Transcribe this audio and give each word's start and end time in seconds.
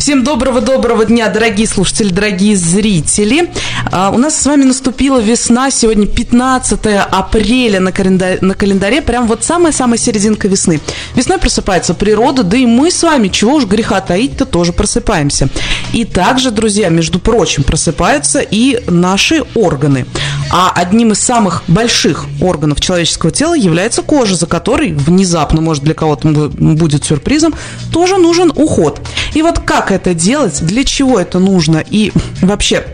Всем 0.00 0.24
доброго-доброго 0.24 1.04
дня, 1.04 1.28
дорогие 1.28 1.66
слушатели, 1.66 2.08
дорогие 2.08 2.56
зрители. 2.56 3.50
А, 3.92 4.10
у 4.10 4.16
нас 4.16 4.40
с 4.40 4.46
вами 4.46 4.64
наступила 4.64 5.18
весна, 5.18 5.70
сегодня 5.70 6.06
15 6.06 6.80
апреля 7.10 7.80
на 7.80 7.92
календаре, 7.92 8.38
на 8.40 8.54
календаре 8.54 9.02
прям 9.02 9.26
вот 9.26 9.44
самая-самая 9.44 9.98
серединка 9.98 10.48
весны. 10.48 10.80
Весной 11.14 11.36
просыпается 11.36 11.92
природа, 11.92 12.44
да 12.44 12.56
и 12.56 12.64
мы 12.64 12.90
с 12.90 13.02
вами, 13.02 13.28
чего 13.28 13.56
уж 13.56 13.66
греха 13.66 14.00
таить-то, 14.00 14.46
тоже 14.46 14.72
просыпаемся. 14.72 15.50
И 15.92 16.06
также, 16.06 16.50
друзья, 16.50 16.88
между 16.88 17.18
прочим, 17.18 17.62
просыпаются 17.62 18.40
и 18.40 18.82
наши 18.88 19.42
органы. 19.54 20.06
А 20.50 20.72
одним 20.74 21.12
из 21.12 21.20
самых 21.20 21.62
больших 21.68 22.26
органов 22.40 22.80
человеческого 22.80 23.30
тела 23.30 23.54
является 23.54 24.02
кожа, 24.02 24.34
за 24.34 24.46
которой 24.46 24.92
внезапно, 24.92 25.60
может, 25.60 25.84
для 25.84 25.94
кого-то 25.94 26.28
будет 26.28 27.04
сюрпризом, 27.04 27.54
тоже 27.92 28.16
нужен 28.16 28.52
уход. 28.54 29.00
И 29.34 29.42
вот 29.42 29.60
как 29.60 29.92
это 29.92 30.12
делать, 30.12 30.60
для 30.62 30.84
чего 30.84 31.20
это 31.20 31.38
нужно 31.38 31.84
и 31.88 32.12
вообще 32.42 32.84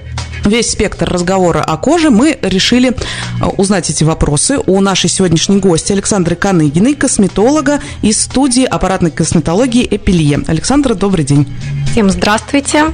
весь 0.45 0.70
спектр 0.70 1.09
разговора 1.09 1.62
о 1.62 1.77
коже, 1.77 2.10
мы 2.10 2.38
решили 2.42 2.91
э, 2.91 3.45
узнать 3.57 3.91
эти 3.91 4.04
вопросы 4.04 4.59
у 4.66 4.80
нашей 4.80 5.10
сегодняшней 5.10 5.59
гости 5.59 5.93
Александры 5.93 6.37
Каныгиной, 6.37 6.95
косметолога 6.95 7.80
из 8.02 8.20
студии 8.20 8.65
аппаратной 8.65 9.10
косметологии 9.10 9.87
«Эпилье». 9.91 10.41
Александра, 10.46 10.95
добрый 10.95 11.24
день. 11.24 11.46
Всем 11.91 12.10
здравствуйте. 12.10 12.84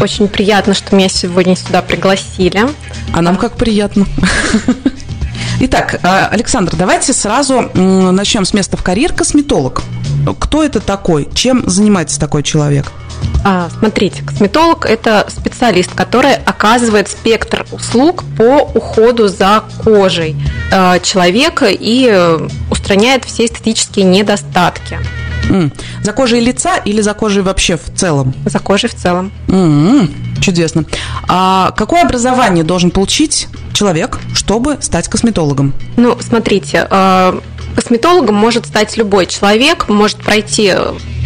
Очень 0.00 0.28
приятно, 0.28 0.72
что 0.72 0.96
меня 0.96 1.10
сегодня 1.10 1.54
сюда 1.54 1.82
пригласили. 1.82 2.62
А 3.12 3.20
нам 3.20 3.36
как 3.36 3.52
приятно. 3.56 4.06
Итак, 5.60 6.00
э, 6.02 6.24
Александр, 6.30 6.74
давайте 6.74 7.12
сразу 7.12 7.70
начнем 7.74 8.46
с 8.46 8.54
места 8.54 8.78
в 8.78 8.82
карьер. 8.82 9.12
Косметолог. 9.12 9.82
Кто 10.38 10.64
это 10.64 10.80
такой? 10.80 11.28
Чем 11.34 11.68
занимается 11.68 12.18
такой 12.18 12.42
человек? 12.42 12.86
А, 13.44 13.68
смотрите, 13.78 14.22
косметолог– 14.22 14.86
это 14.88 15.26
специалист, 15.28 15.92
который 15.94 16.34
оказывает 16.34 17.08
спектр 17.08 17.66
услуг 17.70 18.24
по 18.38 18.70
уходу 18.74 19.28
за 19.28 19.64
кожей 19.84 20.36
э, 20.72 21.00
человека 21.00 21.66
и 21.66 22.08
э, 22.10 22.48
устраняет 22.70 23.24
все 23.24 23.44
эстетические 23.44 24.06
недостатки. 24.06 24.98
Mm. 25.48 25.72
За 26.02 26.12
кожей 26.12 26.40
лица 26.40 26.76
или 26.76 27.00
за 27.00 27.14
кожей 27.14 27.42
вообще 27.42 27.76
в 27.76 27.94
целом? 27.94 28.34
За 28.44 28.58
кожей 28.58 28.88
в 28.88 28.94
целом. 28.94 29.32
Mm-hmm. 29.48 30.40
Чудесно. 30.40 30.84
А 31.28 31.72
какое 31.76 32.02
образование 32.02 32.64
должен 32.64 32.90
получить 32.90 33.48
человек, 33.72 34.18
чтобы 34.34 34.78
стать 34.80 35.08
косметологом? 35.08 35.74
Ну, 35.96 36.16
смотрите, 36.20 36.86
э, 36.90 37.40
косметологом 37.74 38.34
может 38.34 38.66
стать 38.66 38.96
любой 38.96 39.26
человек, 39.26 39.88
может 39.88 40.18
пройти 40.18 40.74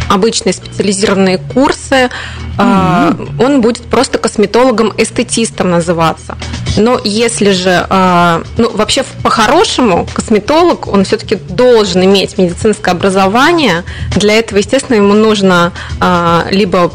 обычные 0.09 0.53
специализированные 0.53 1.39
курсы, 1.39 2.11
mm-hmm. 2.59 3.45
он 3.45 3.61
будет 3.61 3.85
просто 3.85 4.19
косметологом-эстетистом 4.19 5.71
называться. 5.71 6.37
Но 6.77 7.01
если 7.03 7.53
же, 7.53 7.87
а, 7.89 8.43
ну, 8.57 8.71
вообще 8.71 9.05
по-хорошему, 9.23 10.07
косметолог, 10.13 10.89
он 10.89 11.05
все-таки 11.05 11.37
должен 11.37 12.05
иметь 12.05 12.37
медицинское 12.39 12.91
образование. 12.91 13.85
Для 14.17 14.35
этого, 14.35 14.59
естественно, 14.59 14.97
ему 14.97 15.15
нужно 15.15 15.73
а, 16.01 16.47
либо 16.51 16.93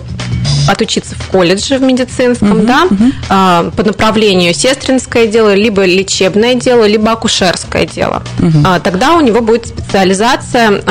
отучиться 0.70 1.16
в 1.16 1.28
колледже 1.30 1.78
в 1.78 1.82
медицинском, 1.82 2.60
uh-huh, 2.60 2.66
да, 2.66 2.88
uh-huh. 3.30 3.72
по 3.72 3.84
направлению 3.84 4.54
сестринское 4.54 5.26
дело, 5.26 5.56
либо 5.56 5.84
лечебное 5.84 6.54
дело, 6.54 6.86
либо 6.86 7.12
акушерское 7.12 7.88
дело. 7.88 8.22
Uh-huh. 8.38 8.80
Тогда 8.82 9.16
у 9.16 9.22
него 9.22 9.42
будет 9.42 9.66
специализация 9.66 10.84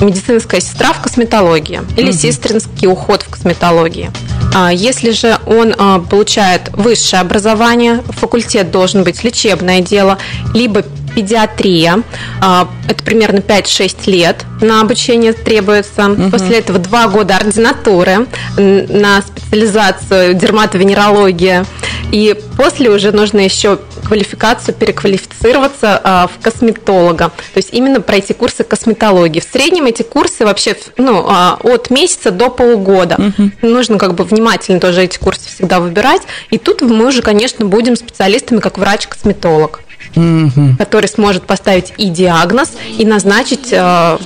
медицинская 0.00 0.60
сестра 0.60 0.92
в 0.92 1.02
косметологии 1.02 1.80
или 1.96 2.10
угу. 2.10 2.16
сестринский 2.16 2.88
уход 2.88 3.22
в 3.22 3.30
косметологии. 3.30 4.10
А 4.54 4.72
если 4.72 5.12
же 5.12 5.38
он 5.46 5.74
а, 5.78 6.00
получает 6.00 6.70
высшее 6.72 7.20
образование, 7.20 8.02
факультет 8.08 8.70
должен 8.70 9.04
быть 9.04 9.22
лечебное 9.22 9.80
дело, 9.80 10.18
либо 10.54 10.84
педиатрия. 11.14 12.02
А, 12.40 12.68
это 12.88 13.02
примерно 13.04 13.38
5-6 13.38 14.10
лет 14.10 14.44
на 14.60 14.80
обучение 14.80 15.32
требуется. 15.32 16.10
Угу. 16.10 16.30
После 16.30 16.58
этого 16.58 16.78
2 16.78 17.08
года 17.08 17.36
ординатуры 17.36 18.26
на 18.56 19.22
специализацию 19.22 20.34
дерматовенерология. 20.34 21.64
И 22.12 22.36
после 22.56 22.90
уже 22.90 23.12
нужно 23.12 23.38
еще 23.40 23.78
квалификацию 24.04 24.74
переквалифицироваться 24.74 26.00
а, 26.02 26.26
в 26.26 26.42
косметолога. 26.42 27.30
То 27.54 27.58
есть 27.58 27.68
именно 27.72 28.00
пройти 28.00 28.34
курсы 28.34 28.64
косметологии. 28.64 29.38
В 29.40 29.44
среднем 29.44 29.86
эти 29.86 30.02
курсы 30.02 30.44
вообще 30.44 30.76
ну, 30.96 31.24
а, 31.28 31.58
от 31.62 31.90
месяца 31.90 32.32
до 32.32 32.50
полугода. 32.50 33.16
Угу. 33.16 33.50
Нужно 33.62 33.98
как 33.98 34.14
бы 34.14 34.24
внимательно 34.24 34.80
тоже 34.80 35.02
эти 35.02 35.18
курсы 35.18 35.48
всегда 35.48 35.78
выбирать. 35.78 36.22
И 36.50 36.58
тут 36.58 36.82
мы 36.82 37.06
уже, 37.06 37.22
конечно, 37.22 37.64
будем 37.64 37.94
специалистами 37.94 38.58
как 38.58 38.78
врач-косметолог 38.78 39.80
угу. 40.14 40.76
который 40.78 41.06
сможет 41.06 41.44
поставить 41.44 41.92
и 41.96 42.08
диагноз, 42.08 42.72
и 42.98 43.04
назначить 43.04 43.72
э, 43.72 44.18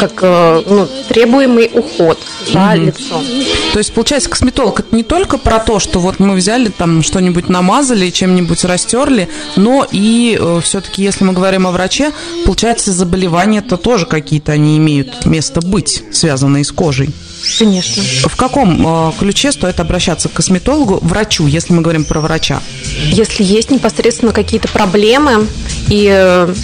как 0.00 0.12
э, 0.22 0.62
ну, 0.66 0.88
требуемый 1.08 1.70
уход 1.72 2.18
за 2.50 2.72
угу. 2.74 2.86
лицом. 2.86 3.24
То 3.72 3.78
есть, 3.78 3.92
получается, 3.92 4.30
косметолог 4.30 4.80
это 4.80 4.94
не 4.94 5.02
только 5.02 5.38
про 5.38 5.58
то, 5.58 5.78
что 5.78 5.98
вот 6.00 6.18
мы 6.18 6.34
взяли 6.34 6.68
там 6.68 7.02
что-нибудь 7.02 7.48
намазали, 7.48 8.10
чем-нибудь 8.10 8.64
растерли, 8.64 9.28
но 9.56 9.86
и 9.90 10.38
э, 10.40 10.60
все-таки, 10.62 11.02
если 11.02 11.24
мы 11.24 11.32
говорим 11.32 11.66
о 11.66 11.72
враче, 11.72 12.12
получается, 12.44 12.92
заболевания-то 12.92 13.76
тоже 13.76 14.06
какие-то 14.06 14.52
они 14.52 14.78
имеют 14.78 15.26
место 15.26 15.60
быть, 15.60 16.04
связанные 16.12 16.64
с 16.64 16.72
кожей. 16.72 17.10
Конечно. 17.58 18.02
В 18.28 18.36
каком 18.36 19.08
э, 19.08 19.12
ключе 19.18 19.52
стоит 19.52 19.80
обращаться 19.80 20.28
к 20.28 20.32
косметологу, 20.32 20.98
врачу, 21.02 21.46
если 21.46 21.72
мы 21.72 21.82
говорим 21.82 22.04
про 22.04 22.20
врача? 22.20 22.60
Если 23.04 23.42
есть 23.42 23.70
непосредственно 23.70 24.32
какие-то 24.32 24.68
проблемы 24.68 25.46
и 25.88 26.08
э, 26.10 26.54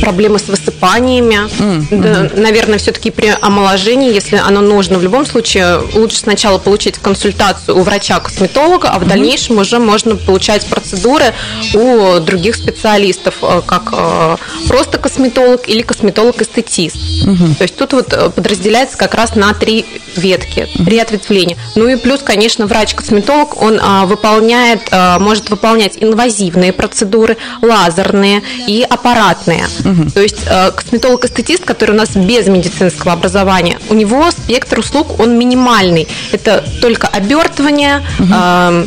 проблемы 0.00 0.38
с 0.38 0.48
высыпаниями. 0.48 1.36
Mm, 1.58 1.86
да, 1.90 2.08
mm-hmm. 2.08 2.40
Наверное, 2.40 2.78
все-таки 2.78 3.10
при 3.10 3.34
омоложении, 3.40 4.12
если 4.12 4.36
оно 4.36 4.60
нужно, 4.60 4.98
в 4.98 5.02
любом 5.02 5.26
случае 5.26 5.80
лучше 5.94 6.18
сначала 6.18 6.58
получить 6.58 6.98
консультацию 6.98 7.76
у 7.76 7.82
врача-косметолога, 7.82 8.88
а 8.88 8.98
в 8.98 9.02
mm-hmm. 9.02 9.08
дальнейшем 9.08 9.58
уже 9.58 9.78
можно 9.78 10.16
получать 10.16 10.66
процедуры 10.66 11.34
у 11.74 12.20
других 12.20 12.56
специалистов, 12.56 13.34
э, 13.42 13.62
как 13.66 13.92
э, 13.92 14.36
просто 14.68 14.98
косметолог 14.98 15.68
или 15.68 15.82
косметолог-эстетист. 15.82 16.96
Mm-hmm. 16.96 17.54
То 17.56 17.62
есть 17.62 17.76
тут 17.76 17.92
вот 17.92 18.12
э, 18.12 18.30
подразделяется 18.30 18.96
как 18.96 19.14
раз 19.14 19.34
на 19.34 19.52
три 19.54 19.84
ветки, 20.16 20.68
три 20.84 20.98
ответвления. 20.98 21.56
Ну 21.74 21.88
и 21.88 21.96
плюс, 21.96 22.22
конечно, 22.22 22.66
врач-косметолог, 22.66 23.60
он 23.62 23.80
выполняет, 24.06 24.90
может 25.20 25.50
выполнять 25.50 25.98
инвазивные 26.00 26.72
процедуры, 26.72 27.36
лазерные 27.60 28.42
и 28.66 28.86
аппаратные. 28.88 29.65
Угу. 29.84 30.10
То 30.10 30.22
есть 30.22 30.38
э, 30.46 30.70
косметолог-эстетист, 30.72 31.64
который 31.64 31.92
у 31.92 31.94
нас 31.98 32.10
без 32.16 32.46
медицинского 32.46 33.12
образования, 33.12 33.78
у 33.88 33.94
него 33.94 34.30
спектр 34.30 34.78
услуг, 34.78 35.20
он 35.20 35.38
минимальный. 35.38 36.08
Это 36.32 36.64
только 36.80 37.06
обертывание, 37.06 38.04
угу. 38.18 38.28
э, 38.32 38.86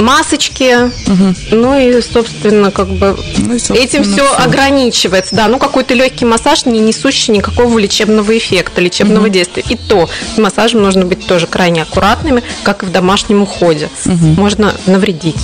масочки, 0.00 0.90
угу. 1.10 1.34
ну 1.50 1.78
и, 1.78 2.00
собственно, 2.02 2.70
как 2.70 2.88
бы 2.88 3.16
ну 3.38 3.54
и, 3.54 3.58
собственно, 3.58 3.78
этим 3.78 4.02
все, 4.02 4.12
все 4.12 4.36
ограничивается. 4.36 5.34
Да, 5.36 5.48
ну 5.48 5.58
какой-то 5.58 5.94
легкий 5.94 6.24
массаж, 6.24 6.66
не 6.66 6.80
несущий 6.80 7.32
никакого 7.32 7.78
лечебного 7.78 8.36
эффекта, 8.36 8.80
лечебного 8.80 9.24
угу. 9.24 9.32
действия. 9.32 9.64
И 9.68 9.76
то 9.76 10.08
с 10.34 10.38
массажем 10.38 10.82
нужно 10.82 11.04
быть 11.04 11.26
тоже 11.26 11.46
крайне 11.46 11.82
аккуратными, 11.82 12.42
как 12.62 12.82
и 12.82 12.86
в 12.86 12.92
домашнем 12.92 13.42
уходе. 13.42 13.88
Угу. 14.04 14.26
Можно 14.40 14.74
навредить. 14.86 15.36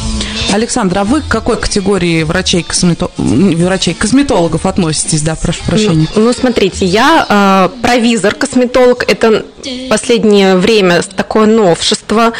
Александра, 0.52 1.00
а 1.00 1.04
вы 1.04 1.20
к 1.20 1.28
какой 1.28 1.56
категории 1.56 2.22
врачей, 2.22 2.62
космето... 2.62 3.10
врачей 3.16 3.94
косметологов 3.94 4.66
относитесь, 4.66 5.22
да, 5.22 5.34
прошу 5.34 5.62
прощения? 5.64 6.06
Ну, 6.14 6.22
ну 6.22 6.32
смотрите, 6.32 6.84
я 6.84 7.70
э, 7.74 7.82
провизор, 7.82 8.34
косметолог, 8.34 9.04
это 9.10 9.44
последнее 9.88 10.56
время 10.56 11.02
такое 11.02 11.46
новшество, 11.46 12.32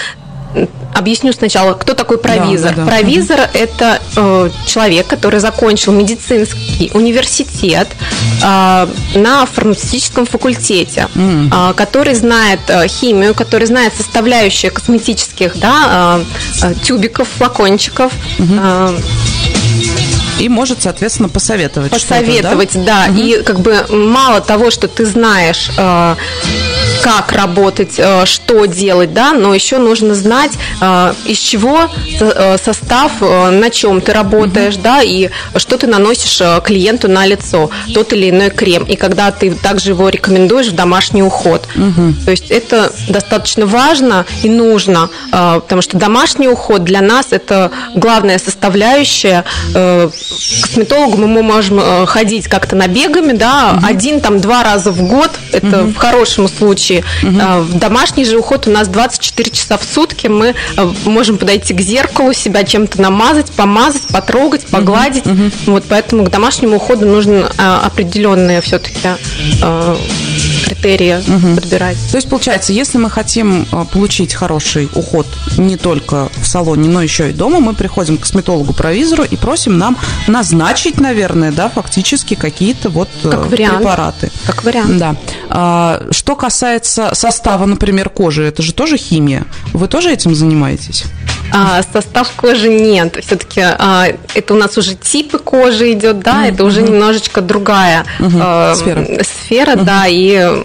Объясню 0.94 1.33
сначала, 1.33 1.75
кто 1.75 1.94
такой 1.94 2.19
провизор. 2.19 2.71
Да, 2.71 2.77
да, 2.77 2.85
да. 2.85 2.91
Провизор 2.91 3.41
угу. 3.41 3.49
это 3.55 4.00
э, 4.17 4.50
человек, 4.67 5.06
который 5.06 5.41
закончил 5.41 5.93
медицинский 5.93 6.91
университет 6.94 7.89
э, 8.43 8.89
на 9.15 9.47
фармацевтическом 9.47 10.27
факультете, 10.27 11.09
угу. 11.15 11.50
э, 11.53 11.73
который 11.75 12.15
знает 12.15 12.61
э, 12.69 12.87
химию, 12.89 13.35
который 13.35 13.67
знает 13.67 13.94
составляющие 13.97 14.71
косметических 14.71 15.59
да, 15.59 16.21
э, 16.61 16.71
э, 16.71 16.75
тюбиков, 16.83 17.29
флакончиков. 17.38 18.12
Угу. 18.38 18.55
Э, 18.59 18.99
и 20.38 20.49
может, 20.49 20.83
соответственно, 20.83 21.29
посоветовать. 21.29 21.91
Посоветовать, 21.91 22.73
да. 22.85 23.06
да. 23.06 23.12
Угу. 23.12 23.21
И 23.21 23.43
как 23.43 23.61
бы 23.61 23.87
мало 23.91 24.41
того, 24.41 24.71
что 24.71 24.88
ты 24.88 25.06
знаешь. 25.06 25.71
Э, 25.77 26.17
как 27.02 27.32
работать, 27.32 27.94
э, 27.99 28.25
что 28.26 28.66
делать, 28.66 29.12
да, 29.12 29.32
но 29.32 29.52
еще 29.54 29.78
нужно 29.78 30.14
знать, 30.14 30.52
э, 30.81 31.14
из 31.25 31.38
чего 31.38 31.90
э, 32.20 32.56
состав, 32.62 33.20
на 33.20 33.70
чем 33.70 34.00
ты 34.00 34.12
работаешь, 34.12 34.75
угу. 34.75 34.82
да, 34.84 35.02
и 35.02 35.31
что 35.56 35.76
ты 35.78 35.87
наносишь 35.87 36.40
клиенту 36.62 37.08
на 37.08 37.26
лицо, 37.26 37.70
тот 37.93 38.12
или 38.12 38.31
иной 38.31 38.50
крем, 38.50 38.84
и 38.84 38.94
когда 38.94 39.31
ты 39.32 39.50
также 39.50 39.90
его 39.90 40.08
рекомендуешь 40.08 40.69
в 40.69 40.75
домашний 40.75 41.22
уход. 41.22 41.66
Угу. 41.75 42.25
То 42.25 42.31
есть 42.31 42.50
это 42.50 42.93
достаточно 43.08 43.66
важно 43.66 44.25
и 44.43 44.49
нужно, 44.49 45.10
потому 45.31 45.82
что 45.82 45.99
домашний 45.99 46.49
уход 46.49 46.84
для 46.84 47.00
нас 47.00 47.26
это 47.31 47.70
главная 47.94 48.38
составляющая. 48.38 49.44
К 49.72 50.10
косметологу 50.62 51.16
мы 51.16 51.43
можем 51.43 52.06
ходить 52.06 52.46
как-то 52.49 52.76
набегами, 52.76 53.32
да, 53.32 53.75
угу. 53.76 53.87
один 53.87 54.20
там 54.20 54.40
два 54.40 54.62
раза 54.62 54.93
в 54.93 55.02
год, 55.02 55.31
это 55.50 55.82
угу. 55.82 55.90
в 55.90 55.96
хорошем 55.96 56.49
случае. 56.49 56.92
Угу. 56.99 57.31
В 57.31 57.79
домашний 57.79 58.25
же 58.25 58.39
уход 58.39 58.67
у 58.67 58.71
нас 58.71 58.89
24 58.89 59.50
часа 59.50 59.77
в 59.79 59.85
сутки. 59.85 60.27
Мы 60.27 60.55
а, 60.77 60.93
можем 61.05 61.39
подойти 61.39 61.75
к 61.75 61.81
зеркалу, 61.81 62.33
себя 62.33 62.65
чем-то 62.65 63.00
намазать, 63.00 63.50
помазать, 63.53 64.06
потрогать, 64.09 64.67
погладить. 64.67 65.27
Угу. 65.27 65.50
Вот 65.67 65.85
поэтому 65.89 66.25
к 66.25 66.31
домашнему 66.31 66.77
уходу 66.77 67.06
нужно 67.06 67.50
а, 67.59 67.83
определенные 67.87 68.61
все-таки 68.61 68.99
критерии 70.75 71.19
угу. 71.19 71.55
подбирать. 71.57 71.97
То 72.11 72.17
есть, 72.17 72.29
получается, 72.29 72.73
если 72.73 72.99
мы 72.99 73.11
хотим 73.11 73.67
получить 73.93 74.35
хороший 74.35 74.89
уход 74.95 75.27
не 75.57 75.77
только 75.77 76.29
в 76.41 76.47
салоне, 76.47 76.89
но 76.89 77.03
еще 77.03 77.31
и 77.31 77.33
дома, 77.33 77.61
мы 77.61 77.75
приходим 77.75 78.17
к 78.17 78.21
косметологу-провизору 78.21 79.25
и 79.25 79.37
просим 79.37 79.79
нам 79.79 79.97
назначить, 80.27 81.01
наверное, 81.01 81.53
да, 81.53 81.69
фактически 81.69 82.35
какие-то 82.35 82.89
вот 82.89 83.09
как 83.23 83.49
препараты. 83.49 84.31
Как 84.47 84.65
вариант. 84.65 84.99
Да. 84.99 86.01
Что 86.11 86.37
касается 86.37 87.11
состава, 87.15 87.67
например, 87.67 88.09
кожи, 88.09 88.45
это 88.45 88.63
же 88.63 88.73
тоже 88.73 88.97
химия. 88.97 89.45
Вы 89.73 89.89
тоже 89.89 90.13
этим 90.13 90.35
занимаетесь? 90.35 91.05
А, 91.55 91.83
состав 91.93 92.31
кожи 92.37 92.69
нет. 92.69 93.19
Все-таки 93.23 93.61
а, 93.61 94.07
это 94.35 94.55
у 94.55 94.57
нас 94.57 94.79
уже 94.79 94.95
типы 94.95 95.39
кожи 95.39 95.93
идет, 95.93 96.21
да, 96.21 96.47
mm-hmm. 96.47 96.55
это 96.55 96.65
уже 96.65 96.83
немножечко 96.83 97.43
другая 97.43 98.07
mm-hmm. 98.19 98.41
а, 98.41 98.75
сфера, 98.75 99.07
сфера 99.23 99.73
mm-hmm. 99.73 99.85
да, 99.85 100.05
и 100.07 100.62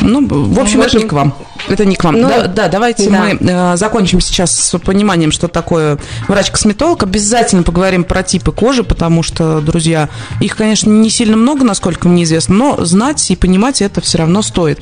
ну, 0.00 0.26
в 0.26 0.58
общем, 0.60 0.78
Можем... 0.78 0.86
это 0.86 0.98
не 0.98 1.08
к 1.08 1.12
вам. 1.12 1.34
Это 1.68 1.84
не 1.84 1.96
к 1.96 2.04
вам. 2.04 2.20
Ну, 2.20 2.28
да, 2.28 2.46
да, 2.46 2.68
давайте 2.68 3.08
да. 3.08 3.18
мы 3.18 3.38
э, 3.40 3.76
закончим 3.76 4.20
сейчас 4.20 4.52
с 4.52 4.78
пониманием, 4.78 5.32
что 5.32 5.48
такое 5.48 5.98
врач-косметолог. 6.28 7.02
Обязательно 7.02 7.62
поговорим 7.62 8.04
про 8.04 8.22
типы 8.22 8.52
кожи, 8.52 8.82
потому 8.82 9.22
что, 9.22 9.60
друзья, 9.60 10.08
их, 10.40 10.56
конечно, 10.56 10.90
не 10.90 11.10
сильно 11.10 11.36
много, 11.36 11.64
насколько 11.64 12.08
мне 12.08 12.24
известно, 12.24 12.54
но 12.54 12.84
знать 12.84 13.30
и 13.30 13.36
понимать 13.36 13.82
это 13.82 14.00
все 14.00 14.18
равно 14.18 14.42
стоит. 14.42 14.80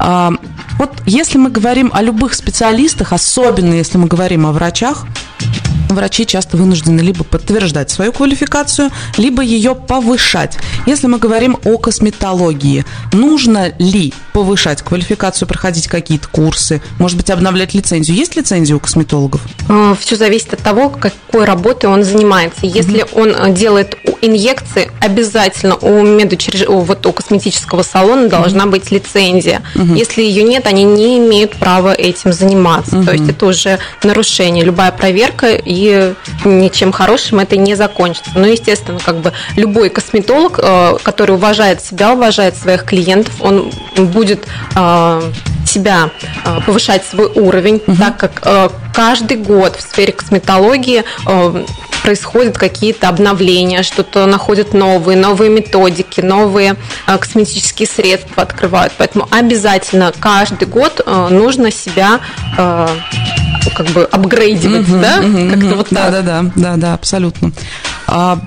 А, 0.00 0.32
вот 0.78 0.90
если 1.06 1.38
мы 1.38 1.50
говорим 1.50 1.90
о 1.92 2.02
любых 2.02 2.34
специалистах, 2.34 3.12
особенно 3.12 3.74
если 3.74 3.98
мы 3.98 4.06
говорим 4.06 4.46
о 4.46 4.52
врачах, 4.52 5.06
врачи 5.94 6.26
часто 6.26 6.56
вынуждены 6.56 7.00
либо 7.00 7.24
подтверждать 7.24 7.90
свою 7.90 8.12
квалификацию, 8.12 8.90
либо 9.16 9.42
ее 9.42 9.74
повышать. 9.74 10.56
Если 10.86 11.06
мы 11.06 11.18
говорим 11.18 11.58
о 11.64 11.78
косметологии, 11.78 12.84
нужно 13.12 13.72
ли 13.78 14.12
повышать 14.32 14.82
квалификацию, 14.82 15.48
проходить 15.48 15.88
какие-то 15.88 16.28
курсы, 16.28 16.82
может 16.98 17.16
быть, 17.16 17.30
обновлять 17.30 17.74
лицензию? 17.74 18.16
Есть 18.16 18.36
лицензия 18.36 18.76
у 18.76 18.80
косметологов? 18.80 19.40
А, 19.68 19.94
Все 19.94 20.16
зависит 20.16 20.54
от 20.54 20.60
того, 20.60 20.90
какой 20.90 21.44
работой 21.44 21.86
он 21.86 22.04
занимается. 22.04 22.60
Если 22.62 23.02
угу. 23.02 23.20
он 23.20 23.28
э, 23.30 23.52
делает 23.52 23.96
инъекции, 24.22 24.90
обязательно 25.00 25.76
у 25.76 26.02
медучреж... 26.02 26.66
вот 26.68 27.06
у 27.06 27.12
косметического 27.12 27.82
салона 27.82 28.28
должна 28.28 28.64
угу. 28.64 28.72
быть 28.72 28.90
лицензия. 28.90 29.62
Угу. 29.74 29.94
Если 29.94 30.22
ее 30.22 30.42
нет, 30.42 30.66
они 30.66 30.84
не 30.84 31.18
имеют 31.18 31.52
права 31.52 31.92
этим 31.92 32.32
заниматься. 32.32 32.98
Угу. 32.98 33.04
То 33.04 33.12
есть 33.12 33.28
это 33.28 33.46
уже 33.46 33.78
нарушение. 34.02 34.64
Любая 34.64 34.92
проверка 34.92 35.54
и 35.54 35.83
ничем 36.44 36.92
хорошим 36.92 37.40
это 37.40 37.56
не 37.56 37.74
закончится. 37.74 38.30
Но, 38.34 38.46
естественно, 38.46 38.98
как 39.04 39.18
бы 39.18 39.32
любой 39.56 39.88
косметолог, 39.90 40.58
э, 40.62 40.96
который 41.02 41.36
уважает 41.36 41.82
себя, 41.82 42.12
уважает 42.12 42.56
своих 42.56 42.84
клиентов, 42.84 43.34
он 43.40 43.70
будет 43.96 44.46
э, 44.76 45.22
себя 45.66 46.10
э, 46.44 46.60
повышать 46.66 47.04
свой 47.04 47.26
уровень, 47.26 47.82
угу. 47.86 47.96
так 47.96 48.16
как 48.16 48.72
каждый 48.94 49.38
год 49.38 49.76
в 49.76 49.80
сфере 49.80 50.12
косметологии 50.12 51.02
происходят 52.02 52.56
какие-то 52.56 53.08
обновления, 53.08 53.82
что-то 53.82 54.26
находят 54.26 54.74
новые, 54.74 55.16
новые 55.16 55.50
методики, 55.50 56.20
новые 56.20 56.76
косметические 57.06 57.88
средства 57.88 58.42
открывают. 58.42 58.92
Поэтому 58.98 59.26
обязательно 59.30 60.12
каждый 60.20 60.68
год 60.68 61.00
нужно 61.06 61.72
себя 61.72 62.20
как 63.70 63.86
бы 63.88 64.04
апгрейдивать, 64.04 64.88
да? 65.00 65.20
Как-то 65.50 65.76
вот 65.76 65.88
так. 65.88 66.10
Да, 66.10 66.22
да, 66.22 66.50
да, 66.54 66.76
да, 66.76 66.94
абсолютно. 66.94 67.52
А, 68.06 68.38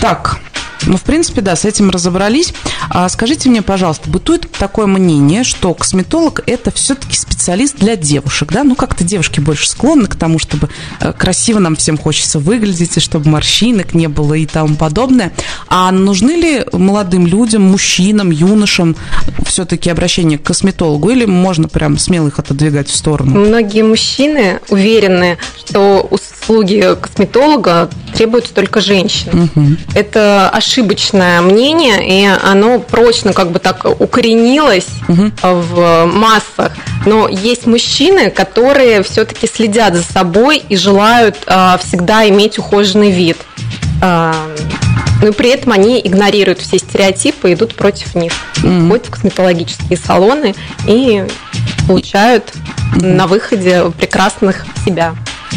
так, 0.00 0.38
ну, 0.86 0.96
в 0.96 1.02
принципе, 1.02 1.40
да, 1.40 1.56
с 1.56 1.64
этим 1.64 1.90
разобрались. 1.90 2.52
А 2.88 3.08
скажите 3.08 3.48
мне, 3.48 3.62
пожалуйста, 3.62 4.08
бытует 4.08 4.50
такое 4.50 4.86
мнение, 4.86 5.44
что 5.44 5.74
косметолог– 5.74 6.42
это 6.46 6.70
все-таки 6.70 7.16
специалист 7.16 7.76
для 7.76 7.96
девушек, 7.96 8.52
да? 8.52 8.64
Ну, 8.64 8.74
как-то 8.74 9.04
девушки 9.04 9.40
больше 9.40 9.68
склонны 9.68 10.06
к 10.06 10.16
тому, 10.16 10.38
чтобы 10.38 10.68
э, 11.00 11.12
красиво 11.12 11.58
нам 11.58 11.76
всем 11.76 11.98
хочется 11.98 12.38
выглядеть, 12.38 12.96
и 12.96 13.00
чтобы 13.00 13.28
морщинок 13.28 13.94
не 13.94 14.08
было 14.08 14.34
и 14.34 14.46
тому 14.46 14.76
подобное. 14.76 15.32
А 15.68 15.90
нужны 15.90 16.32
ли 16.32 16.64
молодым 16.72 17.26
людям, 17.26 17.62
мужчинам, 17.62 18.30
юношам 18.30 18.96
все-таки 19.44 19.90
обращение 19.90 20.38
к 20.38 20.42
косметологу, 20.42 21.10
или 21.10 21.24
можно 21.24 21.68
прям 21.68 21.98
смело 21.98 22.28
их 22.28 22.38
отодвигать 22.38 22.88
в 22.88 22.96
сторону? 22.96 23.40
Многие 23.40 23.82
мужчины 23.82 24.60
уверены, 24.68 25.38
что 25.58 26.06
услуги 26.46 26.96
косметолога 27.00 27.90
требуются 28.14 28.54
только 28.54 28.80
женщин. 28.80 29.50
Угу. 29.54 29.66
Это 29.94 30.48
ошибочное 30.48 31.40
мнение, 31.40 31.98
и 32.06 32.24
оно 32.24 32.78
прочно 32.78 33.32
как 33.32 33.50
бы 33.50 33.58
так 33.58 33.84
укоренилось 33.84 34.86
угу. 35.08 35.32
в 35.42 36.06
массах. 36.06 36.72
Но 37.04 37.28
есть 37.28 37.66
мужчины, 37.66 38.30
которые 38.30 39.02
все-таки 39.02 39.46
следят 39.46 39.94
за 39.94 40.02
собой 40.02 40.62
и 40.68 40.76
желают 40.76 41.36
а, 41.46 41.78
всегда 41.78 42.28
иметь 42.28 42.58
ухоженный 42.58 43.10
вид. 43.10 43.38
А, 44.00 44.34
но 45.22 45.32
при 45.32 45.50
этом 45.50 45.72
они 45.72 46.00
игнорируют 46.00 46.60
все 46.60 46.78
стереотипы, 46.78 47.52
идут 47.52 47.74
против 47.74 48.14
них, 48.14 48.32
mm 48.62 48.88
ходят 48.88 49.06
в 49.06 49.10
косметологические 49.10 49.98
салоны 49.98 50.54
и 50.86 51.24
получают 51.88 52.52
mm 52.94 53.06
на 53.06 53.26
выходе 53.26 53.90
прекрасных 53.98 54.64
себя. 54.84 55.14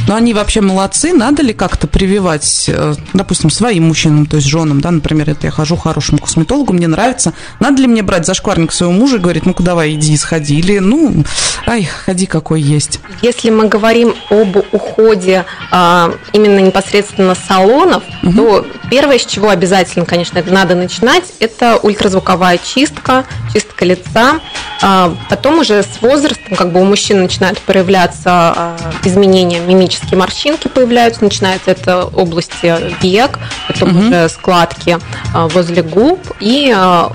Но 0.07 0.15
они 0.15 0.33
вообще 0.33 0.61
молодцы. 0.61 1.13
Надо 1.13 1.41
ли 1.41 1.53
как-то 1.53 1.87
прививать, 1.87 2.65
э, 2.67 2.93
допустим, 3.13 3.49
своим 3.49 3.87
мужчинам, 3.87 4.25
то 4.25 4.37
есть 4.37 4.47
женам, 4.47 4.81
да, 4.81 4.91
например, 4.91 5.29
это 5.29 5.47
я 5.47 5.51
хожу 5.51 5.75
к 5.75 5.83
хорошему 5.83 6.19
косметологу, 6.19 6.73
мне 6.73 6.87
нравится. 6.87 7.33
Надо 7.59 7.81
ли 7.81 7.87
мне 7.87 8.03
брать 8.03 8.25
зашкварник 8.25 8.71
своего 8.71 8.93
мужа 8.93 9.17
и 9.17 9.19
говорить, 9.19 9.45
ну-ка 9.45 9.63
давай, 9.63 9.93
иди, 9.93 10.15
сходи. 10.17 10.57
Или, 10.59 10.79
ну, 10.79 11.23
ай, 11.67 11.83
ходи, 11.83 12.25
какой 12.25 12.61
есть. 12.61 12.99
Если 13.21 13.49
мы 13.49 13.67
говорим 13.67 14.13
об 14.29 14.57
уходе 14.71 15.45
а, 15.71 16.13
именно 16.33 16.59
непосредственно 16.59 17.35
салонов, 17.35 18.03
угу. 18.23 18.33
то 18.33 18.67
первое, 18.89 19.19
с 19.19 19.25
чего 19.25 19.49
обязательно, 19.49 20.05
конечно, 20.05 20.39
это 20.39 20.51
надо 20.51 20.75
начинать, 20.75 21.25
это 21.39 21.77
ультразвуковая 21.77 22.57
чистка, 22.57 23.25
чистка 23.53 23.85
лица. 23.85 24.39
А, 24.81 25.15
потом 25.29 25.59
уже 25.59 25.83
с 25.83 26.01
возрастом, 26.01 26.55
как 26.55 26.71
бы 26.71 26.81
у 26.81 26.85
мужчин 26.85 27.21
начинают 27.21 27.59
проявляться 27.59 28.29
а, 28.29 28.77
изменения 29.03 29.59
мимические 29.79 30.17
морщинки 30.17 30.67
появляются, 30.67 31.23
начинается 31.23 31.71
это 31.71 32.05
области 32.05 32.75
век, 33.01 33.39
потом 33.67 33.89
угу. 33.89 34.07
уже 34.07 34.29
складки 34.29 34.97
а, 35.33 35.47
возле 35.47 35.81
губ 35.81 36.19
и 36.39 36.73
а, 36.75 37.11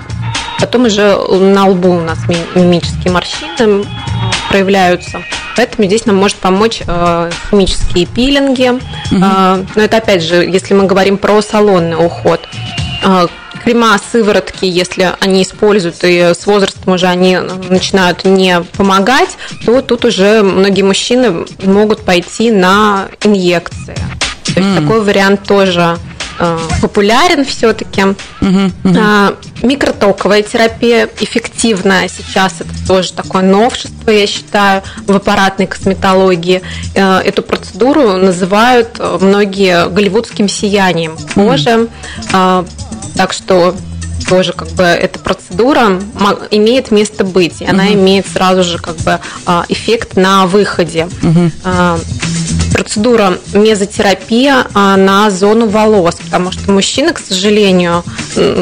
потом 0.59 0.85
уже 0.85 1.15
на 1.15 1.67
лбу 1.67 1.89
у 1.89 2.01
нас 2.01 2.19
мимические 2.55 3.13
морщины 3.13 3.85
проявляются. 4.49 5.21
Поэтому 5.55 5.87
здесь 5.87 6.05
нам 6.05 6.17
может 6.17 6.37
помочь 6.37 6.81
э, 6.85 7.29
химические 7.49 8.05
пилинги. 8.05 8.69
Угу. 8.69 9.23
Э, 9.23 9.63
но 9.75 9.81
это 9.81 9.97
опять 9.97 10.21
же, 10.21 10.43
если 10.43 10.73
мы 10.73 10.85
говорим 10.85 11.17
про 11.17 11.41
салонный 11.41 11.95
уход. 11.95 12.41
Э, 13.05 13.27
крема, 13.65 13.97
сыворотки, 14.11 14.65
если 14.65 15.13
они 15.19 15.41
используют, 15.41 16.03
и 16.03 16.19
с 16.19 16.45
возрастом 16.45 16.93
уже 16.93 17.07
они 17.07 17.37
начинают 17.69 18.23
не 18.23 18.61
помогать, 18.77 19.37
то 19.65 19.81
тут 19.81 20.05
уже 20.05 20.43
многие 20.43 20.83
мужчины 20.83 21.45
могут 21.63 22.05
пойти 22.05 22.51
на 22.51 23.07
инъекции. 23.23 23.97
То 24.53 24.59
есть 24.61 24.69
mm. 24.69 24.81
такой 24.81 25.01
вариант 25.01 25.43
тоже 25.47 25.97
э, 26.37 26.59
популярен 26.81 27.43
все-таки. 27.43 28.01
Uh-huh, 28.01 28.71
uh-huh. 28.83 29.37
Микротоковая 29.63 30.43
терапия 30.43 31.09
эффективная 31.19 32.07
сейчас, 32.07 32.53
это 32.59 32.87
тоже 32.87 33.13
такое 33.13 33.41
новшество, 33.41 34.11
я 34.11 34.27
считаю, 34.27 34.83
в 35.07 35.15
аппаратной 35.15 35.65
косметологии. 35.65 36.61
Э, 36.93 37.17
эту 37.17 37.41
процедуру 37.41 38.13
называют 38.17 38.99
многие 39.19 39.89
голливудским 39.89 40.47
сиянием 40.47 41.17
кожи. 41.33 41.89
Uh-huh. 42.31 42.67
Так 43.15 43.33
что 43.33 43.75
тоже 44.27 44.53
как 44.53 44.69
бы 44.69 44.83
эта 44.83 45.19
процедура 45.19 46.01
имеет 46.51 46.91
место 46.91 47.23
быть, 47.23 47.61
и 47.61 47.65
она 47.65 47.93
имеет 47.93 48.27
сразу 48.27 48.63
же 48.63 48.79
как 48.79 48.95
бы 48.97 49.19
а, 49.45 49.65
эффект 49.69 50.15
на 50.15 50.47
выходе. 50.47 51.07
Угу. 51.21 51.51
Процедура 52.73 53.37
мезотерапия 53.53 54.65
на 54.73 55.29
зону 55.29 55.67
волос, 55.67 56.15
потому 56.15 56.51
что 56.51 56.71
мужчины, 56.71 57.13
к 57.13 57.19
сожалению, 57.19 58.03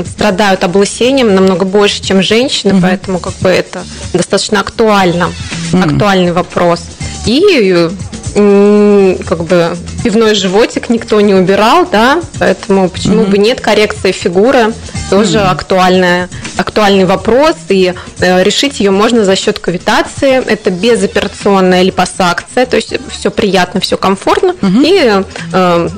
страдают 0.06 0.64
облысением 0.64 1.34
намного 1.34 1.66
больше, 1.66 2.02
чем 2.02 2.22
женщины, 2.22 2.74
угу. 2.74 2.82
поэтому 2.82 3.20
как 3.20 3.34
бы 3.36 3.50
это 3.50 3.84
достаточно 4.12 4.60
актуально, 4.60 5.28
угу. 5.72 5.84
актуальный 5.84 6.32
вопрос. 6.32 6.82
И 7.26 7.90
как 8.34 9.44
бы 9.44 9.78
пивной 10.04 10.34
животик 10.36 10.90
никто 10.90 11.22
не 11.22 11.34
убирал, 11.34 11.88
да, 11.90 12.20
поэтому 12.40 12.90
почему 12.90 13.22
mm-hmm. 13.22 13.30
бы 13.30 13.38
нет 13.38 13.62
коррекции 13.62 14.12
фигуры 14.12 14.74
тоже 15.10 15.38
mm-hmm. 15.38 15.52
актуальная, 15.52 16.30
актуальный 16.58 17.06
вопрос, 17.06 17.56
и 17.70 17.94
э, 18.20 18.44
решить 18.44 18.80
ее 18.80 18.92
можно 18.92 19.24
за 19.24 19.36
счет 19.36 19.60
кавитации. 19.60 20.44
Это 20.46 20.72
безоперационная 20.72 21.84
липосакция, 21.84 22.66
то 22.66 22.76
есть 22.76 22.94
все 23.10 23.30
приятно, 23.30 23.80
все 23.80 23.98
комфортно, 23.98 24.56
mm-hmm. 24.62 24.84
и 24.84 25.24
э, 25.54 25.90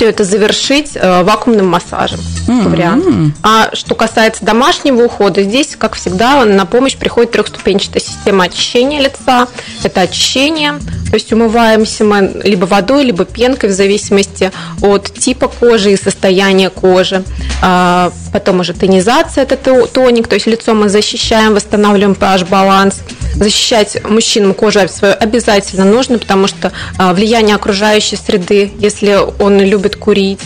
все 0.00 0.08
это 0.08 0.24
завершить 0.24 0.92
э, 0.94 1.22
вакуумным 1.24 1.68
массажем. 1.68 2.20
Mm-hmm. 2.20 2.68
Вариант. 2.70 3.34
А 3.42 3.68
что 3.74 3.94
касается 3.94 4.42
домашнего 4.46 5.02
ухода, 5.02 5.42
здесь, 5.42 5.76
как 5.76 5.94
всегда, 5.94 6.42
на 6.46 6.64
помощь 6.64 6.96
приходит 6.96 7.32
трехступенчатая 7.32 8.00
система 8.00 8.44
очищения 8.44 8.98
лица. 8.98 9.46
Это 9.84 10.00
очищение, 10.00 10.78
то 11.10 11.16
есть 11.16 11.30
умываемся 11.34 12.04
мы 12.04 12.40
либо 12.44 12.64
водой, 12.64 13.04
либо 13.04 13.26
пенкой, 13.26 13.68
в 13.68 13.72
зависимости 13.72 14.52
от 14.80 15.12
типа 15.12 15.48
кожи 15.48 15.92
и 15.92 15.96
состояния 15.96 16.70
кожи. 16.70 17.22
А, 17.62 18.12
потом 18.32 18.60
уже 18.60 18.72
тонизация, 18.72 19.42
это 19.42 19.56
тоник, 19.86 20.28
то 20.28 20.34
есть 20.34 20.46
лицо 20.46 20.72
мы 20.72 20.88
защищаем, 20.88 21.54
восстанавливаем 21.54 22.12
pH-баланс. 22.12 23.00
Защищать 23.34 24.02
мужчинам 24.08 24.54
кожу 24.54 24.80
свою 24.88 25.14
обязательно 25.18 25.84
нужно, 25.84 26.18
потому 26.18 26.46
что 26.46 26.72
а, 26.96 27.12
влияние 27.12 27.56
окружающей 27.56 28.16
среды, 28.16 28.72
если 28.78 29.18
он 29.40 29.60
любит 29.60 29.89
курить, 29.96 30.40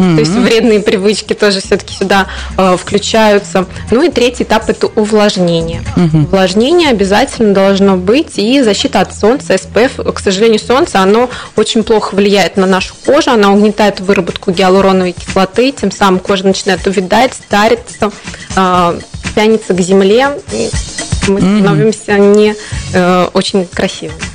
Mm-hmm. 0.00 0.14
То 0.14 0.20
есть 0.20 0.32
вредные 0.32 0.80
привычки 0.80 1.34
тоже 1.34 1.60
все-таки 1.60 1.94
сюда 1.94 2.26
э, 2.56 2.76
включаются. 2.76 3.66
Ну 3.90 4.02
и 4.02 4.10
третий 4.10 4.44
этап 4.44 4.68
это 4.68 4.86
увлажнение. 4.86 5.82
Mm-hmm. 5.96 6.24
Увлажнение 6.24 6.88
обязательно 6.90 7.52
должно 7.52 7.96
быть 7.96 8.38
и 8.38 8.62
защита 8.62 9.00
от 9.00 9.14
солнца, 9.14 9.54
SPF. 9.54 10.10
К 10.10 10.18
сожалению, 10.18 10.58
солнце, 10.58 11.00
оно 11.00 11.28
очень 11.56 11.82
плохо 11.82 12.14
влияет 12.14 12.56
на 12.56 12.66
нашу 12.66 12.94
кожу, 13.04 13.30
оно 13.30 13.52
угнетает 13.52 14.00
выработку 14.00 14.52
гиалуроновой 14.52 15.12
кислоты, 15.12 15.72
тем 15.72 15.90
самым 15.90 16.20
кожа 16.20 16.46
начинает 16.46 16.86
увядать, 16.86 17.34
стариться, 17.34 18.10
э, 18.56 19.00
тянется 19.34 19.74
к 19.74 19.80
земле, 19.80 20.28
и 20.52 20.70
мы 21.28 21.40
mm-hmm. 21.40 21.60
становимся 21.60 22.18
не 22.18 22.54
э, 22.94 23.28
очень 23.34 23.66
красивыми. 23.66 24.29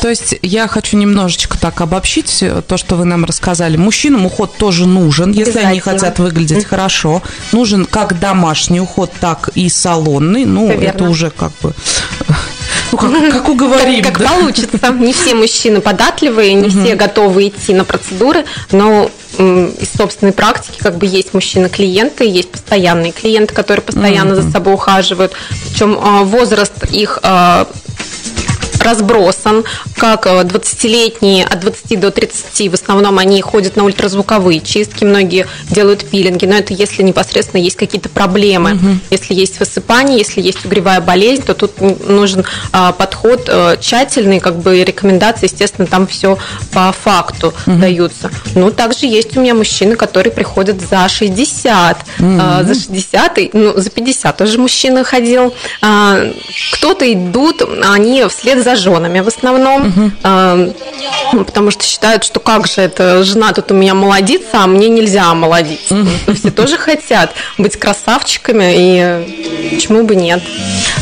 То 0.00 0.08
есть 0.08 0.36
я 0.42 0.66
хочу 0.66 0.96
немножечко 0.96 1.58
так 1.58 1.80
обобщить 1.80 2.42
то, 2.66 2.76
что 2.76 2.96
вы 2.96 3.04
нам 3.04 3.24
рассказали. 3.24 3.76
Мужчинам 3.76 4.26
уход 4.26 4.56
тоже 4.56 4.86
нужен, 4.86 5.32
если 5.32 5.58
они 5.58 5.80
хотят 5.80 6.18
выглядеть 6.18 6.64
хорошо. 6.64 7.22
Нужен 7.52 7.84
как 7.84 8.18
домашний 8.18 8.80
уход, 8.80 9.10
так 9.20 9.50
и 9.54 9.68
салонный. 9.68 10.44
Ну, 10.44 10.70
это, 10.70 10.84
это 10.84 11.04
уже 11.04 11.30
как 11.30 11.52
бы 11.62 11.74
ну, 12.92 12.98
как, 12.98 13.32
как 13.32 13.48
уговорим. 13.48 14.02
Как, 14.02 14.14
как 14.14 14.22
да? 14.22 14.30
получится. 14.30 14.92
Не 14.92 15.12
все 15.12 15.34
мужчины 15.34 15.80
податливые, 15.80 16.54
не 16.54 16.68
все 16.68 16.94
готовы 16.94 17.48
идти 17.48 17.74
на 17.74 17.84
процедуры, 17.84 18.44
но 18.72 19.10
из 19.38 19.96
собственной 19.96 20.32
практики 20.32 20.78
как 20.80 20.96
бы 20.96 21.06
есть 21.06 21.32
мужчины-клиенты, 21.32 22.24
есть 22.24 22.50
постоянные 22.50 23.12
клиенты, 23.12 23.54
которые 23.54 23.82
постоянно 23.82 24.34
за 24.34 24.50
собой 24.50 24.74
ухаживают. 24.74 25.32
Причем 25.68 25.98
а, 26.00 26.24
возраст 26.24 26.84
их 26.90 27.20
а, 27.22 27.68
разбросан, 28.80 29.64
как 29.96 30.26
20-летние 30.26 31.44
от 31.44 31.60
20 31.60 32.00
до 32.00 32.10
30, 32.10 32.70
в 32.70 32.74
основном 32.74 33.18
они 33.18 33.40
ходят 33.40 33.76
на 33.76 33.84
ультразвуковые 33.84 34.60
чистки, 34.60 35.04
многие 35.04 35.46
делают 35.70 36.08
пилинги, 36.08 36.46
но 36.46 36.56
это 36.56 36.72
если 36.72 37.02
непосредственно 37.02 37.60
есть 37.60 37.76
какие-то 37.76 38.08
проблемы, 38.08 38.74
угу. 38.74 38.98
если 39.10 39.34
есть 39.34 39.60
высыпание, 39.60 40.18
если 40.18 40.40
есть 40.40 40.64
угревая 40.64 41.00
болезнь, 41.00 41.42
то 41.42 41.54
тут 41.54 41.80
нужен 41.80 42.44
а, 42.72 42.92
подход 42.92 43.48
а, 43.48 43.76
тщательный, 43.76 44.40
как 44.40 44.56
бы 44.56 44.82
рекомендации, 44.82 45.46
естественно, 45.46 45.86
там 45.86 46.06
все 46.06 46.38
по 46.72 46.92
факту 46.92 47.54
угу. 47.66 47.78
даются. 47.78 48.30
Ну, 48.54 48.70
также 48.70 49.06
есть 49.06 49.36
у 49.36 49.40
меня 49.40 49.54
мужчины, 49.54 49.96
которые 49.96 50.32
приходят 50.32 50.80
за 50.80 51.08
60, 51.08 51.96
угу. 52.18 52.38
а, 52.40 52.64
за 52.64 52.74
60, 52.74 53.38
ну, 53.52 53.72
за 53.76 53.90
50 53.90 54.36
тоже 54.36 54.58
мужчина 54.58 55.04
ходил. 55.04 55.54
А, 55.82 56.20
кто-то 56.72 57.10
идут, 57.12 57.62
они 57.84 58.24
вслед 58.28 58.62
за 58.62 58.69
за 58.70 58.76
женами 58.76 59.20
в 59.20 59.28
основном, 59.28 59.88
угу. 59.88 61.44
потому 61.44 61.70
что 61.70 61.84
считают, 61.84 62.24
что 62.24 62.40
как 62.40 62.66
же 62.66 62.80
это 62.80 63.22
жена 63.24 63.52
тут 63.52 63.70
у 63.72 63.74
меня 63.74 63.94
молодится, 63.94 64.62
а 64.62 64.66
мне 64.66 64.88
нельзя 64.88 65.32
молодиться. 65.34 65.94
Угу. 65.94 66.34
Все 66.34 66.50
тоже 66.50 66.76
хотят 66.76 67.32
быть 67.58 67.76
красавчиками, 67.76 68.74
и 68.76 69.70
почему 69.74 70.04
бы 70.04 70.14
нет. 70.14 70.42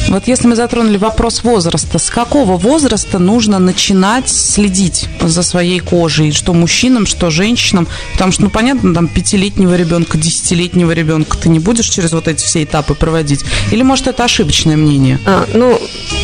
Вот 0.08 0.26
если 0.26 0.46
мы 0.46 0.56
затронули 0.56 0.96
вопрос 0.96 1.42
возраста, 1.44 1.98
с 1.98 2.08
какого 2.10 2.56
возраста 2.56 3.18
нужно 3.18 3.58
начинать 3.58 4.28
следить 4.28 5.06
за 5.20 5.42
своей 5.42 5.80
кожей, 5.80 6.32
что 6.32 6.54
мужчинам, 6.54 7.06
что 7.06 7.30
женщинам? 7.30 7.87
Потому 8.12 8.32
что, 8.32 8.44
ну, 8.44 8.50
понятно, 8.50 8.94
там 8.94 9.08
пятилетнего 9.08 9.75
ребенка, 9.76 10.16
десятилетнего 10.16 10.92
ребенка 10.92 11.37
ты 11.37 11.48
не 11.48 11.58
будешь 11.58 11.88
через 11.88 12.12
вот 12.12 12.28
эти 12.28 12.42
все 12.42 12.64
этапы 12.64 12.94
проводить? 12.94 13.40
Или, 13.70 13.82
может, 13.82 14.06
это 14.06 14.25
ошибочное 14.25 14.76
мнение? 14.76 15.18
А, 15.26 15.46
ну, 15.52 15.78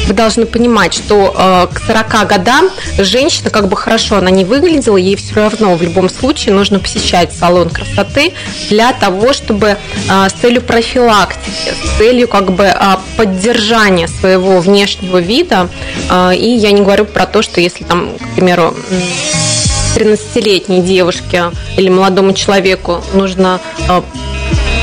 вы 0.07 0.15
должны 0.15 0.47
понимать, 0.47 0.95
что 0.95 1.34
Э, 1.34 1.34
к 1.35 1.83
40 1.87 2.29
годам 2.29 2.71
женщина, 2.99 3.51
как 3.51 3.69
бы 3.69 3.77
хорошо 3.77 4.17
она 4.17 4.31
не 4.31 4.45
выглядела, 4.45 4.97
ей 4.97 5.17
все 5.17 5.35
равно 5.35 5.75
в 5.75 5.83
любом 5.83 6.09
случае 6.09 6.55
нужно 6.55 6.79
посещать 6.79 7.33
салон 7.33 7.71
красоты 7.71 8.35
для 8.69 8.93
того, 8.93 9.33
чтобы 9.33 9.77
э, 9.77 10.29
с 10.29 10.33
целью 10.33 10.63
профилактики, 10.63 11.73
с 11.73 11.99
целью 11.99 12.29
как 12.29 12.53
бы 12.53 12.65
э, 12.65 12.79
поддержания 13.17 14.09
своего 14.09 14.61
внешнего 14.61 15.19
вида. 15.19 15.69
И 16.37 16.47
я 16.47 16.71
не 16.71 16.83
говорю 16.83 17.05
про 17.05 17.27
то, 17.27 17.43
что 17.43 17.61
если 17.61 17.85
там, 17.85 18.11
к 18.17 18.35
примеру, 18.37 18.75
13-летней 19.95 20.83
девушке 20.83 21.53
или 21.77 21.89
молодому 21.89 22.33
человеку 22.33 23.03
нужно 23.13 23.61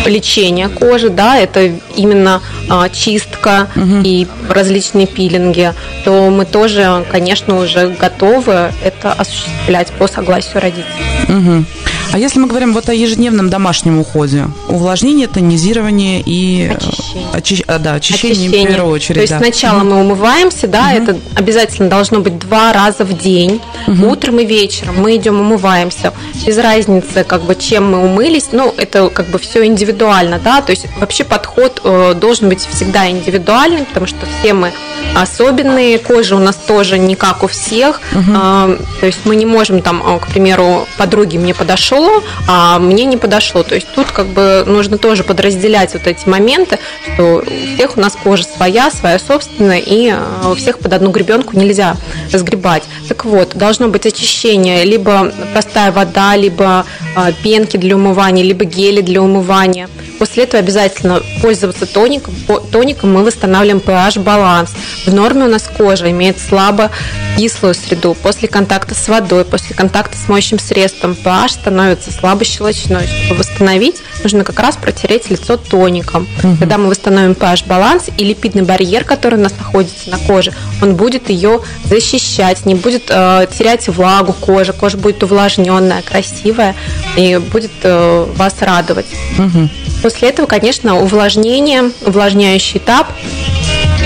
лечение 0.06 0.70
кожи, 0.70 1.10
да, 1.10 1.38
это 1.38 1.72
именно 1.96 2.42
а, 2.70 2.90
чистка 2.90 3.68
угу. 3.76 4.02
и 4.04 4.28
различные 4.50 5.08
пилинги, 5.08 5.74
то 6.04 6.30
мы 6.30 6.46
тоже, 6.46 7.06
конечно, 7.12 7.60
уже 7.60 7.88
готовы 7.88 8.72
это 8.84 9.12
осуществлять 9.14 9.92
по 9.94 10.08
согласию 10.08 10.62
родителей. 10.62 10.86
Угу. 11.28 11.66
А 12.14 12.20
если 12.20 12.40
мы 12.40 12.48
говорим 12.48 12.74
вот 12.74 12.90
о 12.90 12.94
ежедневном 12.94 13.50
домашнем 13.50 14.00
уходе, 14.00 14.48
увлажнение, 14.68 15.28
тонизирование 15.28 16.22
и 16.26 16.68
э, 16.68 16.76
очищение, 16.76 17.28
очи... 17.34 17.64
а, 17.68 17.80
да, 17.80 17.94
очищение, 17.94 18.34
очищение 18.34 18.66
в 18.66 18.70
первую 18.70 18.94
очередь. 18.94 19.16
То 19.16 19.22
есть 19.22 19.34
да. 19.34 19.40
сначала 19.40 19.84
мы 19.84 20.02
умываемся, 20.02 20.68
да, 20.68 20.88
угу. 20.88 21.04
это 21.04 21.18
обязательно 21.36 21.90
должно 21.90 22.20
быть 22.20 22.38
два 22.38 22.74
раза 22.74 23.06
в 23.06 23.18
день, 23.18 23.62
угу. 23.88 24.10
утром 24.10 24.40
и 24.40 24.46
вечером 24.46 25.02
мы 25.02 25.16
идем 25.16 25.40
умываемся. 25.40 26.14
Без 26.46 26.58
разницы, 26.58 27.24
как 27.24 27.44
бы, 27.44 27.56
чем 27.56 27.92
мы 27.92 28.04
умылись, 28.04 28.50
ну, 28.52 28.74
это 28.76 29.10
как 29.10 29.28
бы 29.28 29.40
все 29.40 29.66
индивидуально, 29.66 30.40
да, 30.44 30.62
то 30.62 30.72
есть 30.72 30.88
вообще 31.00 31.24
подход 31.24 31.80
э, 31.86 32.14
должен 32.20 32.50
быть 32.50 32.60
всегда 32.60 33.10
индивидуальным, 33.10 33.86
потому 33.86 34.06
что 34.06 34.18
все 34.40 34.54
мы 34.54 34.74
особенные, 35.16 35.98
кожа 35.98 36.36
у 36.36 36.40
нас 36.40 36.56
тоже 36.56 36.98
не 36.98 37.16
как 37.16 37.44
у 37.44 37.48
всех, 37.48 38.02
угу. 38.12 38.32
э, 38.36 38.78
то 39.00 39.06
есть 39.06 39.20
мы 39.24 39.38
не 39.38 39.46
можем 39.46 39.82
там, 39.82 40.04
э, 40.06 40.20
к 40.20 40.28
примеру, 40.28 40.88
подруге 40.98 41.40
мне 41.40 41.54
подошел 41.54 42.01
подошло, 42.02 42.24
а 42.48 42.80
мне 42.80 43.06
не 43.06 43.18
подошло. 43.18 43.64
То 43.64 43.76
есть 43.76 43.88
тут 43.94 44.12
как 44.12 44.28
бы 44.28 44.64
нужно 44.66 44.98
тоже 44.98 45.24
подразделять 45.24 45.94
вот 45.94 46.08
эти 46.08 46.28
моменты, 46.28 46.80
что 47.14 47.44
у 47.46 47.76
всех 47.76 47.98
у 47.98 48.02
нас 48.02 48.16
кожа 48.22 48.44
своя, 48.44 48.92
своя 48.92 49.20
собственная, 49.20 49.80
и 49.80 50.10
а, 50.10 50.50
у 50.52 50.56
всех 50.56 50.80
под 50.80 50.94
одну 50.94 51.12
гребенку 51.12 51.58
нельзя 51.58 51.98
разгребать. 52.32 52.84
Так 53.12 53.26
вот, 53.26 53.58
должно 53.58 53.90
быть 53.90 54.06
очищение, 54.06 54.86
либо 54.86 55.34
простая 55.52 55.92
вода, 55.92 56.34
либо 56.38 56.86
а, 57.14 57.34
пенки 57.34 57.76
для 57.76 57.98
умывания, 57.98 58.42
либо 58.42 58.64
гели 58.64 59.02
для 59.02 59.22
умывания. 59.22 59.90
После 60.18 60.44
этого 60.44 60.64
обязательно 60.64 61.22
пользоваться 61.42 61.86
тоником. 61.86 62.34
Тоником 62.72 63.12
мы 63.12 63.26
восстанавливаем 63.26 63.84
pH-баланс. 63.86 64.72
В 65.06 65.14
норме 65.14 65.44
у 65.44 65.50
нас 65.50 65.70
кожа 65.78 66.10
имеет 66.10 66.40
слабо 66.40 66.90
кислую 67.38 67.74
среду. 67.74 68.16
После 68.24 68.48
контакта 68.48 68.96
с 68.96 69.10
водой, 69.10 69.44
после 69.44 69.76
контакта 69.76 70.16
с 70.18 70.30
моющим 70.30 70.58
средством 70.58 71.12
pH 71.12 71.50
становится 71.50 72.14
слабо 72.14 72.46
щелочной. 72.46 73.08
Чтобы 73.26 73.40
восстановить, 73.40 73.98
нужно 74.24 74.44
как 74.44 74.60
раз 74.60 74.76
протереть 74.76 75.30
лицо 75.30 75.58
тоником. 75.58 76.28
Угу. 76.44 76.58
Когда 76.60 76.78
мы 76.78 76.90
восстановим 76.90 77.32
pH-баланс 77.32 78.10
и 78.18 78.24
липидный 78.24 78.64
барьер, 78.64 79.04
который 79.04 79.40
у 79.40 79.42
нас 79.42 79.54
находится 79.58 80.10
на 80.10 80.18
коже, 80.18 80.54
он 80.82 80.96
будет 80.96 81.30
ее 81.30 81.62
защищать, 81.86 82.66
не 82.66 82.76
будет 82.76 83.04
э, 83.10 83.48
терять 83.58 83.88
влагу 83.88 84.34
кожи, 84.34 84.74
кожа 84.74 84.98
будет 84.98 85.24
увлажненная, 85.24 86.02
красивая 86.02 86.76
и 87.16 87.38
будет 87.38 87.72
э, 87.84 88.26
вас 88.36 88.56
радовать. 88.62 89.08
Угу. 89.38 89.70
После 90.02 90.30
этого, 90.30 90.48
конечно, 90.48 91.00
увлажнение, 91.00 91.92
увлажняющий 92.06 92.78
этап– 92.78 93.08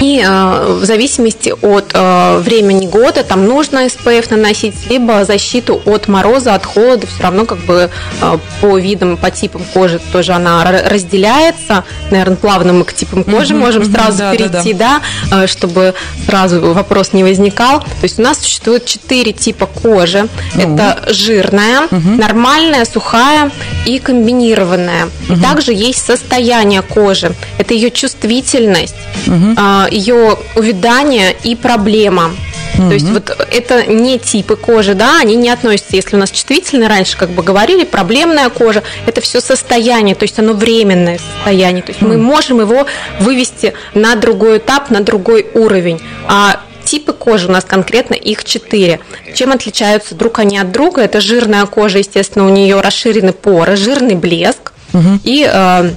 и 0.02 0.22
э, 0.26 0.78
в 0.82 0.86
зависимости 0.86 1.54
от 1.62 1.92
э, 1.94 2.38
времени 2.40 2.86
года 2.88 3.24
там 3.24 3.46
нужно 3.46 3.86
SPF 3.86 4.28
наносить, 4.30 4.76
либо 4.90 5.24
защиту 5.24 5.82
от 5.86 6.08
мороза, 6.08 6.54
от 6.54 6.66
холода. 6.66 7.08
Все 7.08 7.24
равно 7.24 7.46
как 7.46 7.60
бы 7.60 7.90
э, 8.22 8.38
по 8.62 8.78
видам, 8.78 9.18
по 9.18 9.32
типам 9.32 9.64
кожи 9.74 10.00
тоже 10.12 10.34
она 10.34 10.64
разделяется. 10.90 11.84
Наверное, 12.12 12.36
плавно 12.36 12.74
мы 12.74 12.84
к 12.84 12.94
типам 12.94 13.24
кожи 13.24 13.54
mm-hmm, 13.54 13.58
можем 13.58 13.86
сразу 13.86 14.18
да, 14.18 14.32
перейти, 14.32 14.74
да, 14.74 15.02
да. 15.30 15.42
да, 15.42 15.48
чтобы 15.48 15.94
сразу 16.26 16.74
вопрос 16.74 17.14
не 17.14 17.24
возникал. 17.24 17.80
То 17.80 18.04
есть 18.04 18.20
у 18.20 18.22
нас 18.22 18.40
существует 18.40 18.86
четыре 18.86 19.32
типа 19.32 19.66
кожи. 19.66 20.28
Mm-hmm. 20.56 20.74
Это 20.76 21.14
жирная, 21.14 21.88
mm-hmm. 21.88 22.20
нормальная, 22.20 22.86
сухая 22.86 23.52
и 23.86 24.00
комбинированная. 24.00 25.06
Mm-hmm. 25.06 25.38
И 25.38 25.42
также 25.42 25.74
есть 25.74 26.06
состояние 26.06 26.82
кожи. 26.82 27.34
Это 27.58 27.74
ее 27.74 27.92
чувствительность. 27.92 28.96
Mm-hmm 29.26 29.85
ее 29.90 30.38
увядание 30.56 31.36
и 31.44 31.56
проблема. 31.56 32.32
Mm-hmm. 32.76 32.88
То 32.88 32.94
есть 32.94 33.10
вот 33.10 33.48
это 33.52 33.86
не 33.86 34.20
типы 34.20 34.56
кожи, 34.56 34.94
да, 34.96 35.20
они 35.20 35.36
не 35.36 35.50
относятся, 35.50 35.96
если 35.96 36.16
у 36.16 36.20
нас 36.20 36.30
чувствительно 36.30 36.90
раньше 36.90 37.18
как 37.18 37.30
бы 37.30 37.42
говорили, 37.42 37.86
проблемная 37.86 38.50
кожа, 38.50 38.84
это 39.06 39.22
все 39.22 39.40
состояние, 39.40 40.16
то 40.16 40.24
есть 40.24 40.38
оно 40.40 40.54
временное 40.54 41.20
состояние, 41.20 41.84
то 41.84 41.92
есть 41.92 42.02
mm-hmm. 42.02 42.08
мы 42.08 42.18
можем 42.18 42.60
его 42.60 42.86
вывести 43.20 43.74
на 43.94 44.16
другой 44.16 44.58
этап, 44.58 44.90
на 44.90 45.00
другой 45.02 45.48
уровень. 45.54 46.02
А 46.28 46.60
типы 46.84 47.14
кожи 47.14 47.48
у 47.48 47.52
нас 47.52 47.66
конкретно 47.66 48.14
их 48.14 48.44
четыре. 48.44 49.00
Чем 49.34 49.52
отличаются 49.52 50.16
друг 50.16 50.40
они 50.40 50.58
от 50.58 50.72
друга? 50.72 51.02
Это 51.02 51.20
жирная 51.20 51.66
кожа, 51.66 51.98
естественно, 52.00 52.46
у 52.46 52.50
нее 52.50 52.80
расширены 52.80 53.34
поры, 53.34 53.76
жирный 53.76 54.16
блеск 54.16 54.72
угу. 54.94 55.20
и 55.24 55.50
э, 55.52 55.92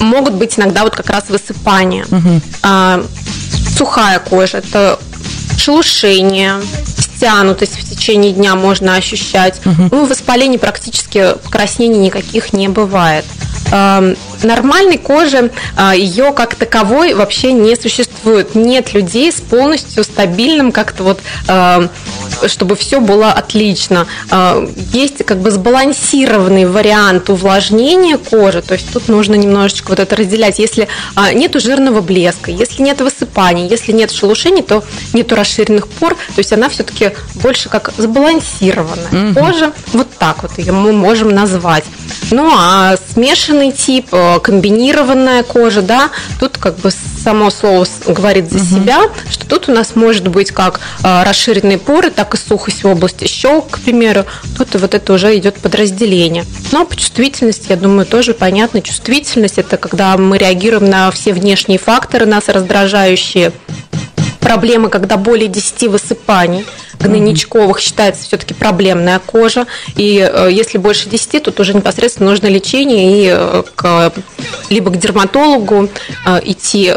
могут 0.00 0.34
быть 0.34 0.58
иногда 0.58 0.82
вот 0.82 0.94
как 0.94 1.08
раз 1.10 1.28
высыпания. 1.28 2.04
Угу. 2.10 2.40
А, 2.62 3.04
сухая 3.76 4.18
кожа– 4.18 4.58
это 4.58 4.98
шелушение, 5.56 6.54
стянутость 6.86 7.78
в 7.78 7.88
течение 7.88 8.32
дня 8.32 8.54
можно 8.54 8.96
ощущать. 8.96 9.60
Угу. 9.64 9.88
Ну, 9.90 10.06
воспалений 10.06 10.58
практически 10.58 11.34
покраснений 11.44 11.98
никаких 11.98 12.52
не 12.52 12.68
бывает. 12.68 13.24
А, 13.70 14.14
нормальной 14.44 14.98
кожи 14.98 15.50
а, 15.76 15.94
ее 15.94 16.32
как 16.32 16.54
таковой 16.54 17.14
вообще 17.14 17.52
не 17.52 17.76
существует. 17.76 18.54
Нет 18.54 18.94
людей 18.94 19.32
с 19.32 19.40
полностью 19.40 20.04
стабильным 20.04 20.72
как-то 20.72 21.04
вот 21.04 21.20
а, 21.48 21.88
чтобы 22.46 22.76
все 22.76 23.00
было 23.00 23.32
отлично. 23.32 24.06
А, 24.30 24.66
есть 24.92 25.24
как 25.24 25.38
бы 25.38 25.50
сбалансированный 25.50 26.66
вариант 26.66 27.30
увлажнения 27.30 28.16
кожи, 28.16 28.62
то 28.62 28.74
есть 28.74 28.92
тут 28.92 29.08
нужно 29.08 29.34
немножечко 29.34 29.90
вот 29.90 29.98
это 29.98 30.16
разделять. 30.16 30.58
Если 30.58 30.88
нет 31.34 31.54
жирного 31.60 32.00
блеска, 32.00 32.50
если 32.50 32.82
нет 32.82 33.00
высыпаний, 33.00 33.66
если 33.66 33.92
нет 33.92 34.10
шелушений, 34.10 34.62
то 34.62 34.84
нету 35.12 35.34
расширенных 35.34 35.88
пор, 35.88 36.14
то 36.14 36.38
есть 36.38 36.52
она 36.52 36.68
все-таки 36.68 37.12
больше 37.34 37.68
как 37.68 37.92
сбалансированная 37.96 39.30
угу. 39.30 39.40
кожа. 39.40 39.72
Вот 39.92 40.08
так 40.18 40.42
вот 40.42 40.58
ее 40.58 40.72
мы 40.72 40.92
можем 40.92 41.30
назвать. 41.30 41.84
Ну 42.30 42.50
а 42.52 42.96
смешанный 43.12 43.72
тип, 43.72 44.06
комбинированная 44.38 45.42
кожа, 45.42 45.82
да, 45.82 46.10
тут 46.38 46.58
как 46.58 46.76
бы 46.76 46.90
само 46.90 47.50
слово 47.50 47.86
говорит 48.06 48.50
за 48.50 48.58
угу. 48.58 48.64
себя, 48.64 49.00
что 49.30 49.46
тут 49.46 49.68
у 49.68 49.72
нас 49.72 49.94
может 49.94 50.28
быть 50.28 50.50
как 50.50 50.80
а, 51.02 51.24
расширенные 51.24 51.78
поры, 51.78 52.10
так 52.10 52.34
и 52.34 52.36
сухость 52.36 52.84
в 52.84 52.88
области 52.88 53.26
щелк, 53.26 53.70
к 53.70 53.80
примеру. 53.80 54.24
Тут 54.56 54.74
вот 54.74 54.94
это 54.94 55.12
уже 55.12 55.36
идет 55.36 55.56
подразделение. 55.56 56.44
Но 56.72 56.84
по 56.84 56.96
чувствительности, 56.96 57.66
я 57.70 57.76
думаю, 57.76 58.06
тоже 58.06 58.34
понятно. 58.34 58.82
Чувствительность– 58.82 59.40
это 59.58 59.76
когда 59.76 60.16
мы 60.16 60.38
реагируем 60.38 60.88
на 60.88 61.10
все 61.10 61.32
внешние 61.32 61.78
факторы, 61.78 62.26
нас 62.26 62.48
раздражающие. 62.48 63.52
Проблемы, 64.40 64.88
когда 64.88 65.16
более 65.16 65.48
10 65.48 65.88
высыпаний– 65.88 66.64
гнойничковых 67.00 67.80
считается 67.80 68.24
все-таки 68.24 68.54
проблемная 68.54 69.18
кожа. 69.18 69.66
И 69.96 70.18
э, 70.18 70.48
если 70.50 70.78
больше 70.78 71.08
10, 71.08 71.42
тут 71.44 71.58
уже 71.60 71.74
непосредственно 71.74 72.30
нужно 72.30 72.46
лечение 72.46 73.24
и 73.24 73.30
э, 73.32 73.62
к, 73.74 74.12
либо 74.68 74.90
к 74.90 74.98
дерматологу 74.98 75.88
э, 76.26 76.40
идти, 76.44 76.92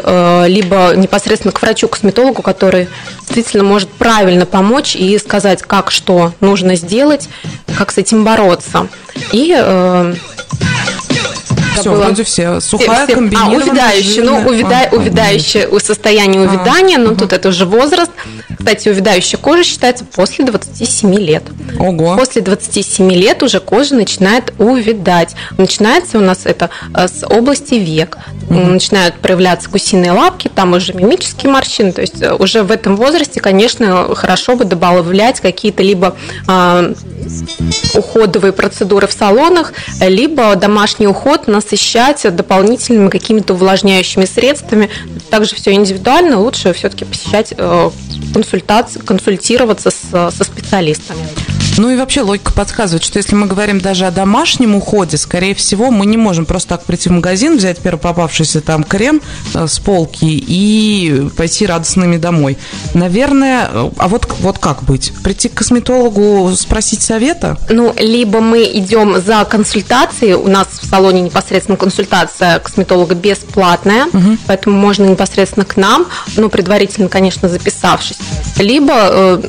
либо 0.46 0.92
непосредственно 0.96 1.52
к 1.52 1.60
врачу-косметологу, 1.62 2.42
который 2.42 2.88
действительно 3.20 3.64
может 3.64 3.88
правильно 3.88 4.46
помочь 4.46 4.96
и 4.96 5.18
сказать, 5.18 5.62
как 5.62 5.90
что 5.90 6.32
нужно 6.40 6.76
сделать, 6.76 7.28
как 7.76 7.92
с 7.92 7.98
этим 7.98 8.24
бороться. 8.24 8.88
И 9.32 9.50
все, 11.80 11.90
было. 11.90 12.04
вроде 12.04 12.24
все. 12.24 12.60
Сухая, 12.60 13.06
все, 13.06 13.28
все. 13.28 13.38
А, 13.38 13.48
увядающая, 13.48 14.24
ну, 14.24 14.38
увяда, 14.38 14.88
а, 14.90 14.94
увядающее 14.94 15.68
а, 15.70 15.80
состояние 15.80 16.40
увядания, 16.42 16.96
а, 16.96 17.00
но 17.00 17.10
угу. 17.10 17.20
тут 17.20 17.32
это 17.32 17.48
уже 17.48 17.66
возраст. 17.66 18.10
Кстати, 18.56 18.88
увядающая 18.88 19.38
кожа 19.38 19.62
считается 19.64 20.04
после 20.04 20.44
27 20.44 21.14
лет. 21.16 21.42
Ого. 21.78 22.16
После 22.16 22.40
27 22.42 23.12
лет 23.12 23.42
уже 23.42 23.60
кожа 23.60 23.94
начинает 23.94 24.54
увядать. 24.58 25.34
Начинается 25.58 26.18
у 26.18 26.20
нас 26.20 26.40
это 26.44 26.70
э, 26.94 27.06
с 27.08 27.26
области 27.26 27.74
век. 27.74 28.16
Угу. 28.48 28.58
Начинают 28.58 29.16
проявляться 29.16 29.68
гусиные 29.68 30.12
лапки, 30.12 30.50
там 30.54 30.72
уже 30.72 30.94
мимические 30.94 31.52
морщины. 31.52 31.92
То 31.92 32.00
есть 32.00 32.22
э, 32.22 32.34
уже 32.34 32.62
в 32.62 32.70
этом 32.70 32.96
возрасте, 32.96 33.40
конечно, 33.40 34.14
хорошо 34.14 34.56
бы 34.56 34.64
добавлять 34.64 35.40
какие-то 35.40 35.82
либо 35.82 36.16
а, 36.46 36.92
уходовые 37.94 38.52
процедуры 38.52 39.06
в 39.06 39.12
салонах, 39.12 39.72
либо 40.00 40.54
домашний 40.56 41.06
уход 41.06 41.48
насыщать 41.64 42.24
дополнительными 42.34 43.08
какими-то 43.08 43.54
увлажняющими 43.54 44.24
средствами. 44.24 44.90
Также 45.30 45.54
все 45.56 45.72
индивидуально, 45.72 46.38
лучше 46.38 46.72
все-таки 46.72 47.04
посещать 47.04 47.54
э, 47.56 47.90
консультации, 48.32 49.00
консультироваться 49.00 49.90
с, 49.90 50.30
со 50.30 50.44
специалистами. 50.44 51.26
Ну 51.76 51.90
и 51.90 51.96
вообще 51.96 52.22
логика 52.22 52.52
подсказывает, 52.52 53.02
что 53.02 53.18
если 53.18 53.34
мы 53.34 53.46
говорим 53.46 53.80
даже 53.80 54.06
о 54.06 54.10
домашнем 54.10 54.76
уходе, 54.76 55.16
скорее 55.16 55.54
всего, 55.54 55.90
мы 55.90 56.06
не 56.06 56.16
можем 56.16 56.46
просто 56.46 56.70
так 56.70 56.84
прийти 56.84 57.08
в 57.08 57.12
магазин, 57.12 57.56
взять 57.56 57.78
первый 57.78 57.98
попавшийся 57.98 58.60
там 58.60 58.84
крем 58.84 59.20
э, 59.54 59.66
с 59.66 59.78
полки 59.80 60.24
и 60.24 61.28
пойти 61.36 61.66
радостными 61.66 62.16
домой. 62.16 62.58
Наверное, 62.94 63.68
э, 63.72 63.90
а 63.96 64.08
вот, 64.08 64.28
вот 64.40 64.58
как 64.58 64.84
быть? 64.84 65.12
Прийти 65.24 65.48
к 65.48 65.54
косметологу, 65.54 66.52
спросить 66.56 67.02
совета? 67.02 67.58
Ну, 67.68 67.92
либо 67.98 68.40
мы 68.40 68.64
идем 68.64 69.20
за 69.20 69.44
консультацией, 69.44 70.34
у 70.34 70.48
нас 70.48 70.68
в 70.80 70.86
салоне 70.86 71.22
непосредственно 71.22 71.76
консультация 71.76 72.60
косметолога 72.60 73.14
бесплатная, 73.14 74.06
угу. 74.06 74.38
поэтому 74.46 74.76
можно 74.76 75.06
непосредственно 75.06 75.64
к 75.64 75.76
нам, 75.76 76.06
ну, 76.36 76.48
предварительно, 76.48 77.08
конечно, 77.08 77.48
записавшись. 77.48 78.18
Либо 78.58 78.92
э, 78.94 79.42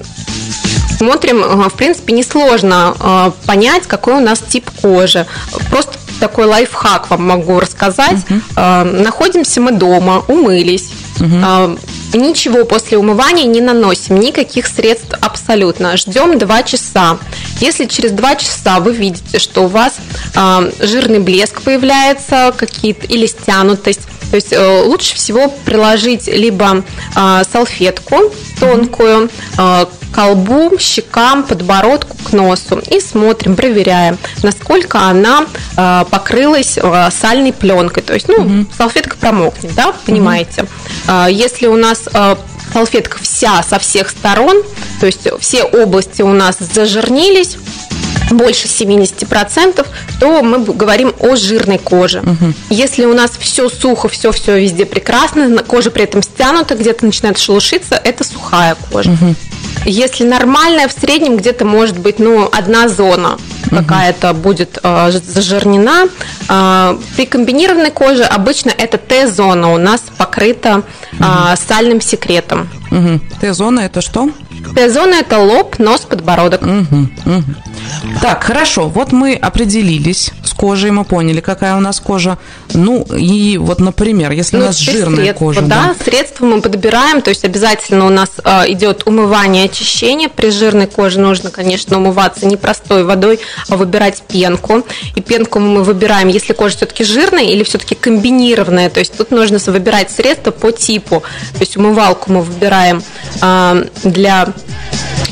смотрим, 0.98 1.70
в 1.70 1.74
принципе, 1.74 2.14
несложно 2.14 2.96
э, 3.00 3.32
понять, 3.46 3.84
какой 3.88 4.16
у 4.16 4.20
нас 4.20 4.40
тип 4.40 4.70
кожи. 4.82 5.26
Просто 5.70 5.98
такой 6.20 6.46
лайфхак 6.46 7.10
вам 7.10 7.28
могу 7.28 7.60
рассказать. 7.60 8.24
Угу. 8.30 8.42
Находимся 8.56 9.62
мы 9.62 9.72
дома, 9.72 10.24
умылись. 10.28 10.90
Угу. 11.20 11.78
Ничего 12.14 12.64
после 12.64 12.98
умывания 12.98 13.46
не 13.46 13.60
наносим, 13.60 14.20
никаких 14.20 14.68
средств 14.68 15.14
абсолютно. 15.20 15.98
Ждем 15.98 16.38
2 16.38 16.64
часа. 16.64 17.18
Если 17.60 17.86
через 17.86 18.12
2 18.12 18.36
часа 18.38 18.80
вы 18.80 18.94
видите, 18.94 19.40
что 19.40 19.66
у 19.66 19.68
вас 19.68 19.96
жирный 20.80 21.20
блеск 21.20 21.62
появляется, 21.62 22.54
какие-то 22.56 23.06
или 23.08 23.26
стянутость, 23.26 24.02
то 24.36 24.38
есть 24.38 24.52
э, 24.52 24.82
лучше 24.82 25.16
всего 25.16 25.48
приложить 25.64 26.28
либо 26.28 26.84
салфетку 27.54 28.34
тонкую, 28.60 29.30
колбу, 30.14 30.78
щекам, 30.78 31.44
подбородку, 31.44 32.18
к 32.18 32.34
носу 32.34 32.82
и 32.90 33.00
смотрим, 33.00 33.56
проверяем, 33.56 34.18
насколько 34.44 35.00
она 35.00 35.46
э, 35.78 36.04
покрылась 36.10 36.78
сальной 37.12 37.54
пленкой. 37.54 38.04
То 38.04 38.14
есть, 38.14 38.28
ну, 38.28 38.36
угу. 38.36 38.66
салфетка 38.78 39.16
промокнет, 39.16 39.74
да, 39.74 39.94
понимаете. 40.06 40.64
Угу. 41.08 41.28
Если 41.30 41.68
у 41.68 41.78
нас 41.78 42.04
салфетка 42.74 43.18
вся 43.22 43.64
со 43.64 43.80
всех 43.80 44.10
сторон, 44.10 44.64
то 45.00 45.06
есть 45.06 45.30
все 45.40 45.64
области 45.64 46.22
у 46.22 46.34
нас 46.34 46.58
зажирнились, 46.60 47.56
больше 48.38 48.68
70%, 48.68 49.86
то 50.20 50.44
мы 50.44 50.60
говорим 50.60 51.14
о 51.20 51.36
жирной 51.36 51.78
коже. 51.78 52.20
Угу. 52.20 52.54
Если 52.70 53.06
у 53.06 53.14
нас 53.14 53.32
все 53.38 53.70
сухо, 53.70 54.08
все-все 54.08 54.60
везде 54.60 54.86
прекрасно, 54.86 55.64
кожа 55.64 55.92
при 55.92 56.04
этом 56.04 56.22
стянута, 56.22 56.76
где-то 56.76 57.06
начинает 57.06 57.38
шелушиться, 57.38 57.96
это 57.96 58.24
сухая 58.24 58.76
кожа. 58.92 59.12
Угу. 59.12 59.36
Если 59.86 60.24
нормальная, 60.24 60.88
в 60.88 60.92
среднем 60.92 61.38
где-то 61.38 61.64
может 61.64 62.00
быть 62.00 62.18
ну, 62.20 62.50
одна 62.52 62.90
зона 62.90 63.38
какая-то 63.70 64.32
угу. 64.32 64.40
будет 64.40 64.80
э, 64.82 65.12
зажирнена. 65.12 66.06
Э, 66.50 66.98
при 67.16 67.26
комбинированной 67.26 67.92
коже 67.92 68.24
обычно 68.24 68.72
эта 68.76 68.98
Т-зона 68.98 69.74
у 69.74 69.78
нас 69.78 70.02
покрыта 70.18 70.84
э, 71.20 71.56
сальным 71.68 72.02
секретом. 72.02 72.70
Угу. 72.92 73.20
Т-зона 73.42 73.82
это 73.82 74.02
что? 74.02 74.30
Т-зона 74.76 75.16
это 75.16 75.40
лоб, 75.40 75.78
нос, 75.80 76.02
подбородок. 76.02 76.62
Угу. 76.62 77.10
Угу. 77.26 77.44
Так, 78.22 78.44
хорошо, 78.44 78.88
вот 78.90 79.12
мы 79.12 79.36
определились 79.36 80.32
с 80.44 80.54
кожей, 80.54 80.92
мы 80.92 81.04
поняли, 81.06 81.42
какая 81.42 81.76
у 81.76 81.80
нас 81.80 82.00
кожа. 82.00 82.38
Ну, 82.74 83.04
и 83.04 83.58
вот, 83.58 83.80
например, 83.80 84.32
если 84.32 84.58
ну, 84.58 84.64
у 84.64 84.66
нас 84.68 84.78
жирная 84.78 85.16
средства, 85.16 85.40
кожа. 85.40 85.62
Да, 85.62 85.68
да, 85.68 86.04
средства 86.04 86.46
мы 86.46 86.62
подбираем, 86.62 87.22
то 87.22 87.30
есть 87.30 87.44
обязательно 87.46 88.06
у 88.06 88.10
нас 88.10 88.30
э, 88.44 88.72
идет 88.72 89.04
умывание, 89.06 89.66
очищение. 89.66 90.30
При 90.30 90.50
жирной 90.50 90.88
коже 90.88 91.20
нужно, 91.20 91.50
конечно, 91.50 91.98
умываться 91.98 92.46
не 92.46 92.58
простой 92.58 93.04
водой, 93.04 93.40
а 93.70 93.78
выбирать 93.78 94.24
пенку. 94.28 94.86
И 95.16 95.22
пенку 95.22 95.60
мы 95.60 95.84
выбираем, 95.84 96.28
если 96.28 96.54
кожа 96.54 96.78
все-таки 96.78 97.04
жирная 97.04 97.44
или 97.44 97.64
все-таки 97.64 97.96
комбинированная. 97.96 98.90
То 98.90 99.00
есть 99.00 99.16
тут 99.18 99.32
нужно 99.32 99.60
выбирать 99.66 100.12
средства 100.12 100.52
по 100.52 100.72
типу. 100.72 101.24
То 101.54 101.60
есть 101.60 101.78
умывалку 101.78 102.32
мы 102.32 102.42
выбираем 102.42 103.04
э, 103.42 103.86
для 104.04 104.54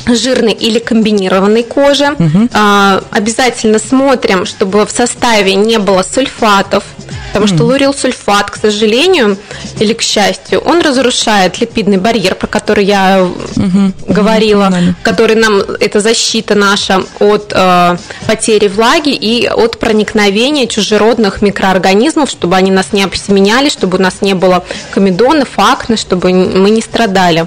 жирной 0.06 0.52
или 0.52 0.78
комбинированной 0.78 1.62
кожи. 1.62 2.06
Угу. 2.18 2.43
А, 2.52 3.02
обязательно 3.10 3.78
смотрим, 3.78 4.46
чтобы 4.46 4.84
в 4.86 4.90
составе 4.90 5.54
не 5.54 5.78
было 5.78 6.02
сульфатов, 6.02 6.84
потому 7.28 7.46
что 7.46 7.64
лурилсульфат, 7.64 8.50
к 8.50 8.56
сожалению 8.56 9.36
или 9.80 9.92
к 9.92 10.02
счастью, 10.02 10.60
он 10.60 10.80
разрушает 10.80 11.60
липидный 11.60 11.96
барьер, 11.96 12.34
про 12.34 12.46
который 12.46 12.84
я 12.84 13.24
угу. 13.24 13.92
говорила, 14.08 14.66
угу. 14.68 14.94
который 15.02 15.36
нам 15.36 15.60
это 15.80 16.00
защита 16.00 16.54
наша 16.54 17.02
от 17.18 17.52
э, 17.54 17.96
потери 18.26 18.68
влаги 18.68 19.10
и 19.10 19.46
от 19.46 19.78
проникновения 19.78 20.66
чужеродных 20.66 21.42
микроорганизмов, 21.42 22.30
чтобы 22.30 22.56
они 22.56 22.70
нас 22.70 22.92
не 22.92 23.02
обсеменяли, 23.02 23.68
чтобы 23.68 23.98
у 23.98 24.00
нас 24.00 24.20
не 24.20 24.34
было 24.34 24.64
комедонов, 24.92 25.48
акне, 25.56 25.96
чтобы 25.96 26.32
мы 26.32 26.70
не 26.70 26.80
страдали. 26.80 27.46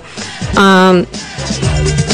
А, 0.55 1.03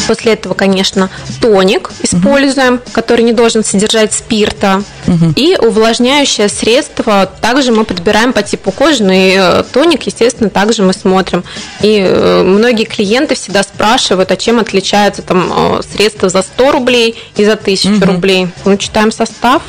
После 0.08 0.34
этого, 0.34 0.54
конечно, 0.54 1.10
тоник 1.42 1.92
используем, 2.02 2.76
угу. 2.76 2.82
который 2.92 3.24
не 3.24 3.34
должен 3.34 3.64
содержать 3.64 4.14
спирта. 4.14 4.84
Угу. 5.08 5.34
И 5.36 5.58
увлажняющее 5.58 6.50
средство 6.50 7.30
также 7.42 7.72
мы 7.72 7.86
подбираем 7.86 8.34
по 8.34 8.42
типу 8.44 8.72
кожи, 8.72 9.04
ну 9.04 9.12
и 9.14 9.64
тоник, 9.72 10.04
естественно, 10.04 10.50
также 10.50 10.84
мы 10.84 10.94
смотрим. 10.94 11.44
И 11.82 12.00
э, 12.00 12.44
многие 12.44 12.86
клиенты 12.86 13.36
всегда 13.36 13.64
спрашивают, 13.64 14.32
а 14.32 14.38
чем 14.38 14.60
отличаются 14.60 15.22
там 15.22 15.52
э, 15.56 15.82
средства 15.84 16.30
за 16.30 16.42
100 16.42 16.72
рублей 16.72 17.16
и 17.36 17.46
за 17.46 17.54
1000 17.54 17.90
угу. 17.90 18.06
рублей. 18.06 18.48
Мы 18.66 18.78
читаем 18.78 19.12
состав. 19.12 19.62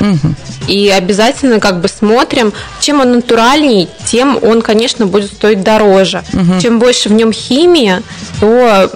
Угу. 0.00 0.34
И 0.68 0.88
обязательно 0.88 1.58
как 1.58 1.80
бы 1.80 1.88
смотрим, 1.88 2.52
чем 2.80 3.00
он 3.00 3.12
натуральней, 3.12 3.88
тем 4.06 4.38
он, 4.42 4.62
конечно, 4.62 5.06
будет 5.06 5.32
стоить 5.32 5.62
дороже. 5.62 6.22
Угу. 6.32 6.60
Чем 6.60 6.78
больше 6.78 7.08
в 7.08 7.12
нем 7.12 7.32
химия, 7.32 8.02
то 8.40 8.90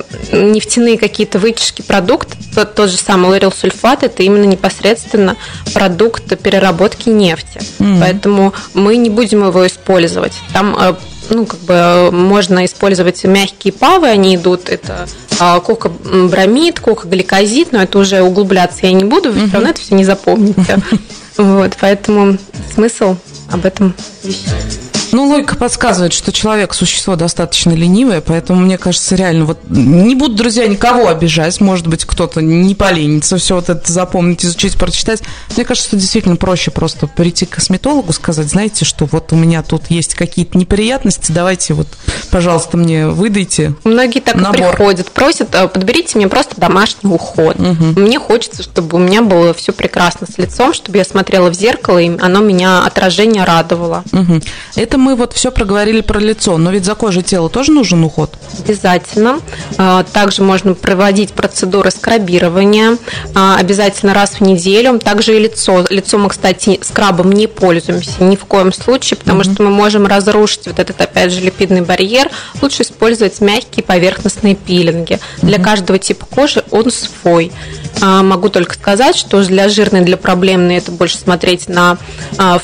нефтяные 0.85 0.99
какие-то 0.99 1.39
вытяжки 1.39 1.83
продукт, 1.83 2.29
тот, 2.55 2.75
тот 2.75 2.91
же 2.91 2.97
самый 2.97 3.31
лорил-сульфат, 3.31 4.03
это 4.03 4.23
именно 4.23 4.45
непосредственно 4.45 5.37
продукт 5.73 6.25
переработки 6.39 7.09
нефти. 7.09 7.61
Mm. 7.79 8.01
Поэтому 8.01 8.53
мы 8.75 8.97
не 8.97 9.11
будем 9.11 9.47
его 9.47 9.67
использовать. 9.67 10.35
Там 10.53 10.77
э, 10.79 10.95
ну, 11.31 11.47
как 11.47 11.61
бы 11.61 12.11
можно 12.13 12.65
использовать 12.65 13.25
мягкие 13.25 13.73
павы, 13.73 14.09
они 14.09 14.37
идут, 14.37 14.69
это 14.69 15.09
а, 15.41 15.61
кокобромид, 15.61 16.81
кокогликозид, 16.81 17.73
но 17.73 17.83
это 17.83 17.99
уже 17.99 18.23
углубляться 18.23 18.87
я 18.87 18.93
не 18.93 19.05
буду, 19.05 19.33
вы 19.33 19.41
mm-hmm. 19.41 19.47
все 19.47 19.55
равно 19.55 19.71
это 19.71 19.81
все 19.81 19.95
не 19.95 20.05
запомните. 20.05 20.79
Вот, 21.37 21.73
поэтому 21.81 22.39
смысл 22.73 23.17
об 23.51 23.67
этом 23.67 23.93
вещать. 24.23 24.94
Ну, 25.15 25.29
логика 25.29 25.55
подсказывает, 25.55 26.13
что 26.13 26.33
человек– 26.33 26.75
существо 26.75 27.15
достаточно 27.15 27.71
ленивое, 27.71 28.21
поэтому, 28.21 28.61
мне 28.61 28.79
кажется, 28.79 29.15
реально, 29.15 29.45
вот 29.45 29.61
не 29.69 30.17
буду, 30.17 30.35
друзья, 30.35 30.67
никого 30.67 31.07
обижать, 31.07 31.61
может 31.61 31.87
быть, 31.87 32.05
кто-то 32.05 32.43
не 32.43 32.75
поленится 32.75 33.37
все 33.37 33.55
вот 33.55 33.69
это 33.69 33.93
запомнить, 33.93 34.45
изучить, 34.45 34.77
прочитать. 34.77 35.23
Мне 35.55 35.65
кажется, 35.65 35.91
что 35.91 35.97
действительно 35.99 36.35
проще 36.35 36.73
просто 36.73 37.07
прийти 37.07 37.47
к 37.47 37.51
косметологу, 37.51 38.13
сказать, 38.13 38.49
знаете, 38.49 38.85
что 38.85 39.05
вот 39.05 39.33
у 39.33 39.37
меня 39.37 39.63
тут 39.63 39.89
есть 39.89 40.17
какие-то 40.17 40.59
неприятности, 40.59 41.31
давайте 41.31 41.75
вот, 41.75 41.87
пожалуйста, 42.33 42.77
мне 42.77 43.07
выдайте 43.07 43.75
Многие 43.85 44.19
так 44.19 44.35
набор. 44.35 44.71
приходят, 44.71 45.13
просят, 45.13 45.55
«А, 45.55 45.69
подберите 45.69 46.19
мне 46.19 46.27
просто 46.27 46.61
домашний 46.61 47.09
уход. 47.09 47.55
Угу. 47.61 48.01
Мне 48.01 48.19
хочется, 48.19 48.65
чтобы 48.65 48.97
у 48.97 49.01
меня 49.01 49.23
было 49.23 49.55
все 49.55 49.71
прекрасно 49.71 50.27
с 50.27 50.39
лицом, 50.39 50.75
чтобы 50.75 50.99
я 50.99 51.05
смотрела 51.05 51.51
в 51.51 51.55
зеркало, 51.55 51.99
и 51.99 52.19
оно 52.19 52.41
меня 52.41 52.85
отражение 52.85 53.45
радовало. 53.45 54.03
Угу. 54.11 54.41
Это 54.75 55.04
мы 55.05 55.17
вот 55.17 55.35
все 55.35 55.53
проговорили 55.53 56.01
про 56.01 56.19
лицо, 56.19 56.57
но 56.57 56.71
ведь 56.71 56.87
за 56.87 56.95
кожей 56.95 57.23
тела 57.23 57.51
тоже 57.51 57.73
нужен 57.73 58.03
уход? 58.03 58.33
Обязательно. 58.65 59.41
А, 59.77 60.03
также 60.03 60.43
можно 60.43 60.73
проводить 60.73 61.33
процедуры 61.33 61.91
скрабирования 61.91 62.97
а, 63.35 63.57
обязательно 63.59 64.15
раз 64.15 64.37
в 64.37 64.41
неделю. 64.41 64.99
Также 64.99 65.37
и 65.37 65.39
лицо. 65.39 65.85
Лицо 65.91 66.17
мы, 66.17 66.31
кстати, 66.31 66.81
скрабом 66.83 67.33
не 67.33 67.47
пользуемся 67.47 68.25
ни 68.25 68.37
в 68.37 68.47
коем 68.47 68.73
случае, 68.73 69.19
потому 69.19 69.41
угу. 69.41 69.53
что 69.53 69.63
мы 69.63 69.71
можем 69.71 70.07
разрушить 70.07 70.67
вот 70.67 70.79
этот, 70.79 70.99
опять 70.99 71.31
же, 71.33 71.41
липидный 71.41 71.83
барьер. 71.83 72.31
Лучше 72.63 72.83
использовать 72.83 73.41
мягкие 73.43 73.85
поверхностные 73.85 74.55
пилинги. 74.55 75.21
Угу. 75.39 75.47
Для 75.47 75.59
каждого 75.59 75.99
типа 75.99 76.25
кожи 76.27 76.65
он 76.71 76.91
свой. 76.91 77.53
А, 78.01 78.23
могу 78.23 78.49
только 78.49 78.75
сказать, 78.75 79.17
что 79.17 79.43
для 79.45 79.69
жирной, 79.69 80.03
для 80.03 80.17
проблемной 80.17 80.77
это 80.77 80.91
больше 80.93 81.17
смотреть 81.19 81.69
на 81.69 81.99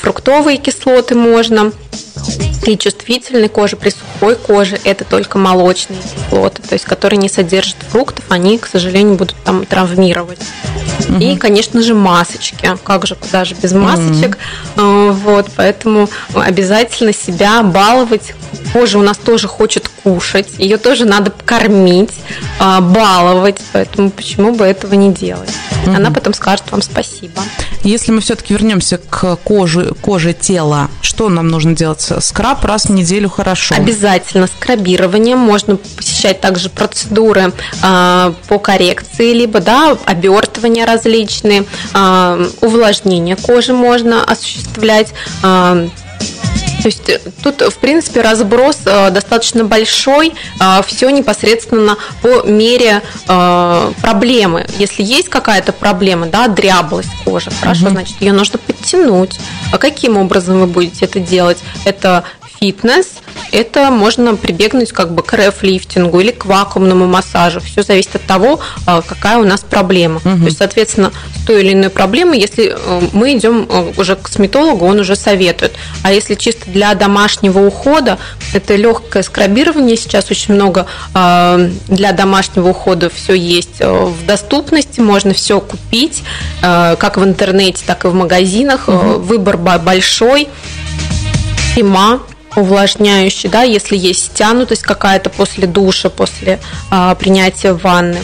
фруктовые 0.01 0.57
кислоты 0.57 1.15
можно. 1.15 1.71
И 2.67 2.77
чувствительной 2.77 3.49
кожи, 3.49 3.75
при 3.75 3.89
сухой 3.89 4.35
коже 4.35 4.77
это 4.83 5.03
только 5.03 5.39
молочные 5.39 5.99
кислоты, 5.99 6.61
то 6.61 6.73
есть 6.73 6.85
которые 6.85 7.17
не 7.17 7.29
содержат 7.29 7.77
фруктов, 7.89 8.25
они, 8.29 8.59
к 8.59 8.67
сожалению, 8.67 9.15
будут 9.15 9.35
там 9.43 9.65
травмировать. 9.65 10.39
Угу. 11.09 11.17
И, 11.19 11.35
конечно 11.37 11.81
же, 11.81 11.95
масочки. 11.95 12.77
Как 12.83 13.07
же, 13.07 13.15
куда 13.15 13.45
же 13.45 13.55
без 13.55 13.71
масочек? 13.71 14.37
Угу. 14.77 15.11
Вот, 15.13 15.47
поэтому 15.55 16.07
обязательно 16.35 17.13
себя 17.13 17.63
баловать. 17.63 18.35
Кожа 18.73 18.99
у 18.99 19.01
нас 19.01 19.17
тоже 19.17 19.47
хочет 19.47 19.89
кушать, 20.03 20.47
ее 20.57 20.77
тоже 20.77 21.05
надо 21.05 21.31
кормить, 21.45 22.11
а, 22.59 22.81
баловать, 22.81 23.59
поэтому 23.73 24.09
почему 24.09 24.53
бы 24.53 24.65
этого 24.65 24.93
не 24.95 25.13
делать? 25.13 25.51
Угу. 25.85 25.95
Она 25.95 26.11
потом 26.11 26.33
скажет 26.33 26.65
вам 26.71 26.81
спасибо. 26.81 27.41
Если 27.83 28.11
мы 28.11 28.21
все-таки 28.21 28.53
вернемся 28.53 28.97
к 28.97 29.35
коже, 29.37 29.93
коже 30.01 30.33
тела, 30.33 30.89
что 31.01 31.29
нам 31.29 31.47
нужно 31.47 31.75
делать? 31.75 32.07
Скраб 32.19 32.63
раз 32.63 32.85
в 32.85 32.91
неделю 32.91 33.29
хорошо. 33.29 33.75
Обязательно 33.75 34.47
скрабирование. 34.47 35.35
Можно 35.35 35.77
посещать 35.77 36.39
также 36.41 36.69
процедуры 36.69 37.53
э, 37.83 38.33
по 38.47 38.59
коррекции, 38.59 39.33
либо 39.33 39.59
да, 39.59 39.97
обертывания 40.05 40.85
различные, 40.85 41.65
э, 41.93 42.47
увлажнение 42.61 43.35
кожи 43.35 43.73
можно 43.73 44.23
осуществлять. 44.23 45.13
Э, 45.43 45.89
то 46.81 46.87
есть 46.87 47.09
э, 47.09 47.19
тут, 47.43 47.61
в 47.61 47.77
принципе, 47.77 48.21
разброс 48.21 48.79
э, 48.85 49.11
достаточно 49.11 49.63
большой, 49.63 50.33
э, 50.59 50.81
все 50.85 51.09
непосредственно 51.09 51.97
по 52.21 52.43
мере 52.43 53.01
проблемы. 53.25 54.65
Если 54.77 55.03
есть 55.03 55.29
какая-то 55.29 55.71
проблема, 55.71 56.27
да, 56.27 56.47
дряблость 56.47 57.09
кожи, 57.23 57.51
хорошо, 57.51 57.85
угу. 57.85 57.91
значит, 57.91 58.21
ее 58.21 58.33
нужно 58.33 58.59
подтянуть. 58.59 59.39
А 59.71 59.77
каким 59.77 60.17
образом 60.17 60.59
вы 60.59 60.67
будете 60.67 61.05
это 61.05 61.19
делать? 61.19 61.59
Это 61.85 62.23
фитнес, 62.61 63.07
это 63.51 63.89
можно 63.89 64.35
прибегнуть 64.35 64.91
как 64.91 65.15
бы 65.15 65.23
к 65.23 65.33
РФ-лифтингу 65.33 66.19
или 66.19 66.29
к 66.29 66.45
вакуумному 66.45 67.07
массажу. 67.07 67.59
Все 67.59 67.81
зависит 67.81 68.17
от 68.17 68.21
того, 68.27 68.59
а, 68.85 69.01
какая 69.01 69.39
у 69.39 69.43
нас 69.43 69.61
проблема. 69.61 70.17
Угу. 70.17 70.37
То 70.37 70.45
есть, 70.45 70.57
соответственно, 70.59 71.11
с 71.35 71.45
той 71.47 71.63
или 71.63 71.73
иной 71.73 71.89
проблемой, 71.89 72.39
если 72.39 72.75
э, 72.77 73.01
мы 73.13 73.35
идем 73.35 73.65
э, 73.67 73.93
уже 73.97 74.15
к 74.15 74.21
косметологу, 74.21 74.85
он 74.85 74.99
уже 74.99 75.15
советует. 75.15 75.73
А 76.03 76.13
если 76.13 76.35
чисто 76.35 76.69
для 76.69 76.93
домашнего 76.93 77.65
ухода, 77.65 78.19
это 78.53 78.75
легкое 78.75 79.23
скрабирование. 79.23 79.97
Сейчас 79.97 80.29
очень 80.29 80.53
много 80.53 80.85
а, 81.15 81.59
для 81.87 82.11
домашнего 82.11 82.69
ухода 82.69 83.09
все 83.09 83.33
есть 83.33 83.77
э, 83.79 83.91
в 83.91 84.23
доступности, 84.27 84.99
можно 84.99 85.33
все 85.33 85.59
купить, 85.61 86.23
как 86.61 87.17
в 87.17 87.23
интернете, 87.23 87.83
так 87.87 88.05
и 88.05 88.07
в 88.07 88.13
магазинах. 88.13 88.87
Угу. 88.87 89.19
Выбор 89.21 89.57
большой. 89.57 90.47
Крема 91.73 92.21
увлажняющий, 92.55 93.49
да, 93.49 93.63
если 93.63 93.95
есть 93.95 94.25
стянутость 94.25 94.83
какая-то 94.83 95.29
после 95.29 95.67
душа, 95.67 96.09
после 96.09 96.59
а, 96.89 97.15
принятия 97.15 97.73
ванны. 97.73 98.19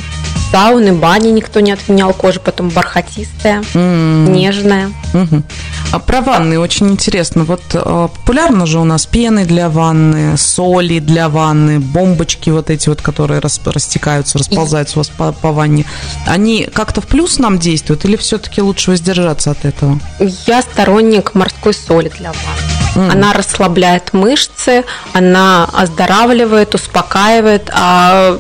Сауны, 0.51 0.93
бани 0.93 1.29
никто 1.29 1.59
не 1.59 1.71
отменял, 1.71 2.13
кожа 2.13 2.39
потом 2.39 2.69
бархатистая, 2.69 3.61
mm. 3.73 4.29
нежная. 4.29 4.91
Mm-hmm. 5.13 5.43
А 5.91 5.99
про 5.99 6.21
ванны 6.21 6.59
очень 6.59 6.89
интересно. 6.89 7.43
Вот 7.43 7.61
а, 7.73 8.07
популярно 8.07 8.65
же 8.65 8.79
у 8.79 8.83
нас 8.83 9.05
пены 9.05 9.45
для 9.45 9.69
ванны, 9.69 10.37
соли 10.37 10.99
для 10.99 11.29
ванны, 11.29 11.79
бомбочки 11.79 12.49
вот 12.49 12.69
эти 12.69 12.89
вот, 12.89 13.01
которые 13.01 13.39
рас, 13.39 13.59
растекаются, 13.65 14.37
расползаются 14.37 14.97
у 14.97 15.01
вас 15.01 15.09
по, 15.09 15.31
по 15.31 15.51
ванне. 15.51 15.85
Они 16.25 16.63
как-то 16.71 17.01
в 17.01 17.07
плюс 17.07 17.39
нам 17.39 17.59
действуют 17.59 18.05
или 18.05 18.15
все-таки 18.15 18.61
лучше 18.61 18.91
воздержаться 18.91 19.51
от 19.51 19.65
этого? 19.65 19.99
Я 20.45 20.61
сторонник 20.61 21.35
морской 21.35 21.73
соли 21.73 22.11
для 22.17 22.31
ванны. 22.31 22.77
Mm. 23.07 23.11
Она 23.11 23.33
расслабляет 23.33 24.13
мышцы, 24.13 24.83
она 25.13 25.65
оздоравливает, 25.65 26.73
успокаивает, 26.73 27.69
а 27.71 28.39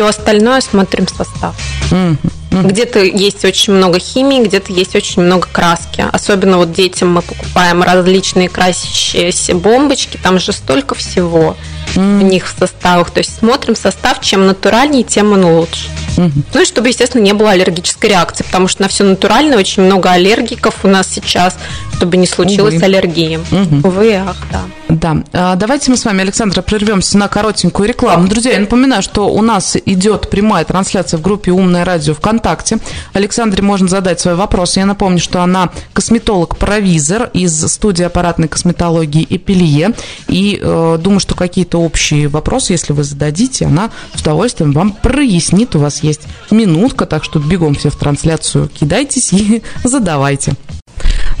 все 0.00 0.08
остальное 0.08 0.62
смотрим 0.62 1.06
состав. 1.06 1.54
Mm. 1.90 2.16
Угу. 2.52 2.68
Где-то 2.68 3.00
есть 3.00 3.44
очень 3.44 3.74
много 3.74 3.98
химии, 3.98 4.42
где-то 4.42 4.72
есть 4.72 4.96
очень 4.96 5.20
много 5.20 5.46
краски. 5.52 6.06
Особенно 6.10 6.56
вот 6.56 6.72
детям 6.72 7.10
мы 7.10 7.20
покупаем 7.20 7.82
различные 7.82 8.48
красящиеся 8.48 9.54
бомбочки, 9.54 10.18
там 10.22 10.38
же 10.38 10.52
столько 10.52 10.94
всего 10.94 11.54
mm. 11.94 12.22
у 12.22 12.26
них 12.26 12.46
в 12.46 12.58
составах. 12.58 13.10
То 13.10 13.18
есть 13.18 13.38
смотрим 13.38 13.74
состав, 13.74 14.20
чем 14.20 14.46
натуральнее, 14.46 15.02
тем 15.02 15.32
он 15.32 15.44
лучше. 15.44 15.88
Mm-hmm. 16.16 16.42
Ну 16.54 16.62
и 16.62 16.64
чтобы, 16.64 16.88
естественно, 16.88 17.22
не 17.22 17.32
было 17.32 17.50
аллергической 17.50 18.10
реакции, 18.10 18.44
потому 18.44 18.68
что 18.68 18.82
на 18.82 18.88
все 18.88 19.04
натуральное 19.04 19.58
очень 19.58 19.82
много 19.82 20.10
аллергиков 20.10 20.84
у 20.84 20.88
нас 20.88 21.08
сейчас, 21.08 21.56
чтобы 21.96 22.16
не 22.16 22.26
случилось 22.26 22.74
Увы. 22.74 22.84
аллергии. 22.84 23.38
Mm-hmm. 23.38 23.86
Увы, 23.86 24.14
ах, 24.14 24.36
да. 24.50 24.62
Да. 24.88 25.22
А, 25.32 25.54
давайте 25.54 25.90
мы 25.90 25.96
с 25.96 26.04
вами, 26.04 26.22
Александра, 26.22 26.62
прервемся 26.62 27.16
на 27.16 27.28
коротенькую 27.28 27.88
рекламу. 27.88 28.26
Друзья, 28.28 28.52
я 28.52 28.60
напоминаю, 28.60 29.02
что 29.02 29.28
у 29.28 29.40
нас 29.40 29.76
идет 29.86 30.28
прямая 30.28 30.64
трансляция 30.64 31.18
в 31.18 31.22
группе 31.22 31.52
«Умное 31.52 31.84
радио 31.84 32.14
ВКонтакте». 32.14 32.78
Александре 33.12 33.62
можно 33.62 33.88
задать 33.88 34.20
свой 34.20 34.34
вопрос. 34.34 34.76
Я 34.76 34.86
напомню, 34.86 35.20
что 35.20 35.42
она 35.42 35.70
косметолог-провизор 35.92 37.30
из 37.32 37.60
студии 37.72 38.02
аппаратной 38.02 38.48
косметологии 38.48 39.26
«Эпилье». 39.30 39.94
И 40.28 40.58
э, 40.60 40.98
думаю, 41.00 41.20
что 41.20 41.34
какие-то 41.34 41.79
общие 41.84 42.28
вопросы, 42.28 42.72
если 42.72 42.92
вы 42.92 43.04
зададите, 43.04 43.66
она 43.66 43.90
с 44.14 44.20
удовольствием 44.20 44.72
вам 44.72 44.92
прояснит. 44.92 45.74
У 45.76 45.78
вас 45.78 46.02
есть 46.02 46.22
минутка, 46.50 47.06
так 47.06 47.24
что 47.24 47.38
бегом 47.38 47.74
все 47.74 47.90
в 47.90 47.96
трансляцию 47.96 48.68
кидайтесь 48.68 49.32
и 49.32 49.62
задавайте. 49.84 50.54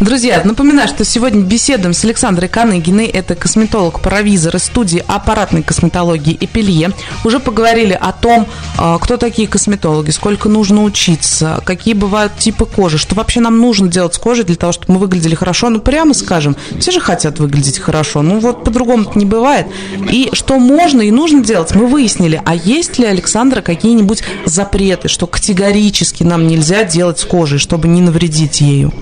Друзья, 0.00 0.40
напоминаю, 0.44 0.88
что 0.88 1.04
сегодня 1.04 1.42
беседуем 1.42 1.92
с 1.92 2.02
Александрой 2.04 2.48
Каныгиной, 2.48 3.04
это 3.04 3.34
косметолог-провизор 3.34 4.56
из 4.56 4.64
студии 4.64 5.04
аппаратной 5.06 5.62
косметологии 5.62 6.38
Эпелье. 6.40 6.92
Уже 7.22 7.38
поговорили 7.38 7.92
о 7.92 8.12
том, 8.12 8.46
а, 8.78 8.96
кто 8.96 9.18
такие 9.18 9.46
косметологи, 9.46 10.10
сколько 10.10 10.48
нужно 10.48 10.84
учиться, 10.84 11.60
какие 11.66 11.92
бывают 11.92 12.34
типы 12.38 12.64
кожи, 12.64 12.96
что 12.96 13.14
вообще 13.14 13.40
нам 13.40 13.58
нужно 13.60 13.88
делать 13.88 14.14
с 14.14 14.18
кожей 14.18 14.46
для 14.46 14.56
того, 14.56 14.72
чтобы 14.72 14.94
мы 14.94 15.00
выглядели 15.00 15.34
хорошо. 15.34 15.68
Ну, 15.68 15.80
прямо 15.80 16.14
скажем, 16.14 16.56
все 16.78 16.92
же 16.92 17.00
хотят 17.00 17.38
выглядеть 17.38 17.78
хорошо, 17.78 18.22
ну 18.22 18.38
вот 18.38 18.64
по-другому 18.64 19.12
не 19.14 19.26
бывает. 19.26 19.66
И 20.10 20.30
что 20.32 20.58
можно 20.58 21.02
и 21.02 21.10
нужно 21.10 21.44
делать, 21.44 21.74
мы 21.74 21.86
выяснили. 21.86 22.40
А 22.46 22.54
есть 22.54 22.98
ли, 22.98 23.04
Александра, 23.04 23.60
какие-нибудь 23.60 24.22
запреты, 24.46 25.08
что 25.08 25.26
категорически 25.26 26.22
нам 26.22 26.46
нельзя 26.46 26.84
делать 26.84 27.18
с 27.18 27.24
кожей, 27.26 27.58
чтобы 27.58 27.86
не 27.86 28.00
навредить 28.00 28.62
ею? 28.62 28.94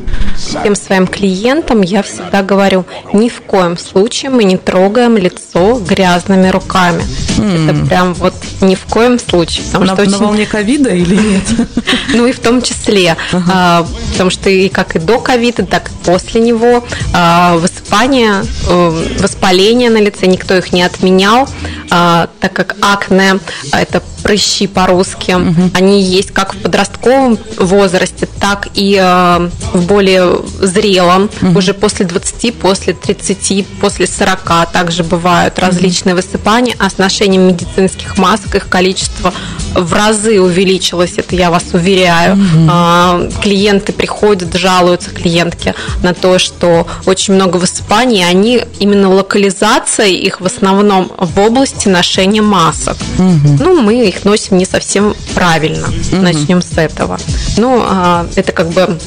Своим 0.88 1.06
клиентам 1.06 1.82
я 1.82 2.02
всегда 2.02 2.42
говорю, 2.42 2.86
ни 3.12 3.28
в 3.28 3.42
коем 3.42 3.76
случае 3.76 4.30
мы 4.30 4.44
не 4.44 4.56
трогаем 4.56 5.18
лицо 5.18 5.78
грязными 5.78 6.48
руками. 6.48 7.04
Mm. 7.36 7.70
Это 7.70 7.86
прям 7.86 8.14
вот 8.14 8.34
ни 8.62 8.74
в 8.74 8.86
коем 8.86 9.18
случае. 9.18 9.66
Потому 9.66 9.84
на, 9.84 9.92
что 9.92 10.02
очень... 10.02 10.12
на 10.12 10.18
волне 10.18 10.46
ковида 10.46 10.90
или 10.90 11.14
нет? 11.14 11.44
Ну 12.14 12.26
и 12.26 12.32
в 12.32 12.40
том 12.40 12.62
числе. 12.62 13.16
А, 13.32 13.86
потому 14.12 14.30
что 14.30 14.48
и 14.48 14.70
как 14.70 14.96
и 14.96 14.98
до 14.98 15.18
ковида, 15.18 15.66
так 15.66 15.90
и 15.90 15.92
после 16.06 16.40
него 16.40 16.84
а, 17.12 17.56
высыпание, 17.58 18.42
э, 18.66 19.04
воспаление 19.20 19.90
на 19.90 19.98
лице, 19.98 20.26
никто 20.26 20.56
их 20.56 20.72
не 20.72 20.82
отменял, 20.82 21.46
а, 21.90 22.28
так 22.40 22.54
как 22.54 22.76
акне– 22.80 23.40
это 23.72 24.02
прыщи 24.28 24.66
по-русски. 24.66 25.32
Угу. 25.32 25.70
Они 25.72 26.02
есть 26.02 26.32
как 26.32 26.54
в 26.54 26.58
подростковом 26.58 27.38
возрасте, 27.56 28.28
так 28.38 28.68
и 28.74 28.94
э, 29.00 29.50
в 29.72 29.86
более 29.86 30.40
зрелом, 30.60 31.30
угу. 31.40 31.58
уже 31.58 31.72
после 31.72 32.04
20, 32.04 32.54
после 32.56 32.92
30, 32.92 33.66
после 33.80 34.06
40 34.06 34.70
также 34.70 35.02
бывают 35.02 35.58
различные 35.58 36.14
угу. 36.14 36.20
высыпания, 36.22 36.76
а 36.78 36.90
с 36.90 36.98
ношением 36.98 37.48
медицинских 37.48 38.18
масок 38.18 38.54
их 38.54 38.68
количество 38.68 39.32
в 39.78 39.92
разы 39.92 40.40
увеличилось, 40.40 41.14
это 41.16 41.36
я 41.36 41.50
вас 41.50 41.64
уверяю. 41.72 42.34
Угу. 42.34 43.32
Клиенты 43.42 43.92
приходят, 43.92 44.54
жалуются 44.54 45.10
клиентки 45.10 45.74
на 46.02 46.14
то, 46.14 46.38
что 46.38 46.86
очень 47.06 47.34
много 47.34 47.56
высыпаний, 47.56 48.24
они 48.28 48.62
именно 48.78 49.10
локализация 49.10 50.08
их 50.08 50.40
в 50.40 50.46
основном 50.46 51.10
в 51.16 51.38
области 51.38 51.88
ношения 51.88 52.42
масок. 52.42 52.96
Угу. 53.18 53.58
Ну, 53.60 53.80
мы 53.80 54.06
их 54.08 54.24
носим 54.24 54.58
не 54.58 54.64
совсем 54.64 55.14
правильно. 55.34 55.88
Угу. 55.88 56.16
Начнем 56.16 56.62
с 56.62 56.76
этого. 56.78 57.18
Ну, 57.56 57.82
а, 57.84 58.26
это 58.36 58.52
как 58.52 58.70
бы 58.70 58.98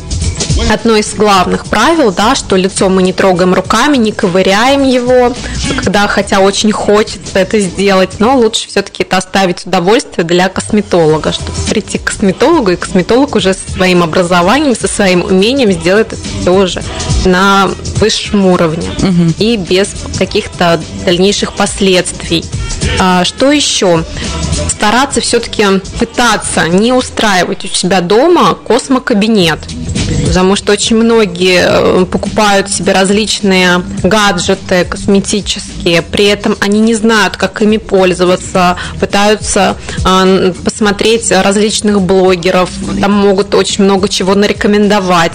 одно 0.69 0.95
из 0.95 1.13
главных 1.13 1.65
правил, 1.65 2.12
да, 2.12 2.36
что 2.36 2.56
лицо 2.56 2.89
мы 2.89 3.04
не 3.04 3.13
трогаем 3.13 3.54
руками, 3.54 3.97
не 3.97 4.12
ковыряем 4.12 4.84
его, 4.84 5.34
когда 5.78 6.08
хотя 6.08 6.39
очень 6.39 6.71
хочется 6.71 7.39
это 7.39 7.60
сделать, 7.60 8.19
но 8.19 8.38
лучше 8.38 8.67
все-таки 8.67 9.04
это 9.04 9.17
оставить 9.17 9.65
удовольствие 9.65 10.26
для 10.26 10.50
косметолога, 10.50 11.32
чтобы 11.32 11.58
прийти 11.69 11.97
к 11.97 12.06
косметологу, 12.06 12.71
и 12.71 12.76
косметолог 12.76 13.36
уже 13.36 13.54
со 13.54 13.71
своим 13.71 14.04
образованием, 14.04 14.76
со 14.76 14.88
своим 14.88 15.24
умением 15.24 15.71
сделает 15.71 16.13
это 16.13 16.21
все 16.41 16.54
уже 16.54 16.84
на 17.26 17.69
высшем 17.97 18.45
уровне 18.45 18.89
угу. 18.97 19.34
и 19.38 19.58
без 19.58 19.89
каких-то 20.17 20.82
дальнейших 21.06 21.54
последствий. 21.54 22.43
А, 23.00 23.24
что 23.24 23.52
еще? 23.52 24.04
Стараться 24.69 25.21
все-таки 25.21 25.65
пытаться 26.00 26.67
не 26.67 26.93
устраивать 26.93 27.65
у 27.65 27.67
себя 27.67 28.02
дома 28.02 28.56
космокабинет. 28.56 29.60
Потому 30.26 30.56
что 30.56 30.72
очень 30.72 30.96
многие 30.96 31.66
э, 31.68 32.06
покупают 32.06 32.70
себе 32.70 32.94
различные 32.94 33.84
гаджеты 34.04 34.86
косметические, 34.86 36.02
при 36.02 36.26
этом 36.26 36.56
они 36.60 36.80
не 36.80 36.94
знают, 36.94 37.38
как 37.38 37.62
ими 37.62 37.78
пользоваться, 37.78 38.78
пытаются 39.00 39.78
э, 40.06 40.54
посмотреть 40.64 41.32
различных 41.32 42.02
блогеров, 42.02 42.70
там 43.00 43.12
могут 43.12 43.54
очень 43.56 43.84
много 43.84 44.10
чего 44.10 44.36
нарекомендовать. 44.36 45.34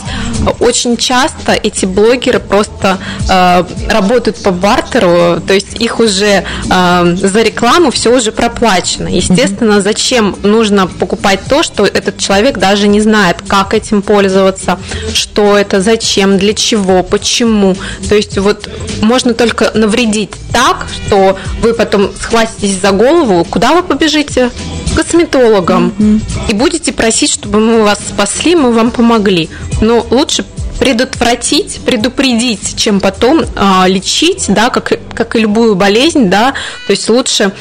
Очень 0.61 0.97
часто 0.97 1.53
эти 1.53 1.87
блогеры 1.87 2.39
просто 2.39 2.99
э, 3.29 3.65
работают 3.89 4.43
по 4.43 4.51
бартеру, 4.51 5.41
то 5.41 5.53
есть 5.53 5.81
их 5.81 6.01
уже 6.01 6.45
за 6.69 7.43
рекламу 7.43 7.91
все 7.91 8.15
уже 8.15 8.33
проплачено. 8.33 9.09
Естественно, 9.09 9.81
зачем 9.81 10.37
нужно 10.43 10.87
покупать 10.87 11.41
то, 11.49 11.63
что 11.63 11.85
этот 11.85 12.19
человек 12.19 12.59
даже 12.59 12.89
не 12.89 13.01
знает, 13.01 13.39
как 13.47 13.75
этим 13.75 14.03
пользоваться, 14.03 14.76
что 15.13 15.57
это, 15.57 15.81
зачем, 15.81 16.39
для 16.39 16.55
чего, 16.55 17.03
почему. 17.03 17.77
То 18.09 18.15
есть 18.15 18.39
вот 18.39 18.69
можно 19.03 19.35
только 19.35 19.71
навредить 19.75 20.31
так, 20.53 20.87
что 20.91 21.39
вы 21.61 21.75
потом 21.75 22.11
схватитесь 22.21 22.81
за 22.81 22.93
голову, 22.93 23.45
куда 23.45 23.75
вы 23.75 23.83
побежите? 23.83 24.51
К 24.93 24.97
косметологам. 24.97 25.93
Mm-hmm. 25.99 26.51
И 26.51 26.55
будете 26.55 26.93
просить, 26.93 27.31
чтобы 27.31 27.61
мы 27.61 27.83
вас 27.83 27.99
спасли, 27.99 28.55
мы 28.55 28.73
вам 28.73 28.91
помогли. 28.91 29.49
Но 29.81 30.07
лучше 30.11 30.45
предотвратить, 30.79 31.81
предупредить, 31.85 32.77
чем 32.77 33.01
потом 33.01 33.41
э, 33.41 33.89
лечить, 33.89 34.47
да, 34.49 34.71
как, 34.71 34.93
как 35.15 35.37
и 35.37 35.41
любую 35.41 35.75
болезнь, 35.75 36.29
да, 36.29 36.55
то 36.87 36.91
есть 36.91 37.09
лучше 37.09 37.53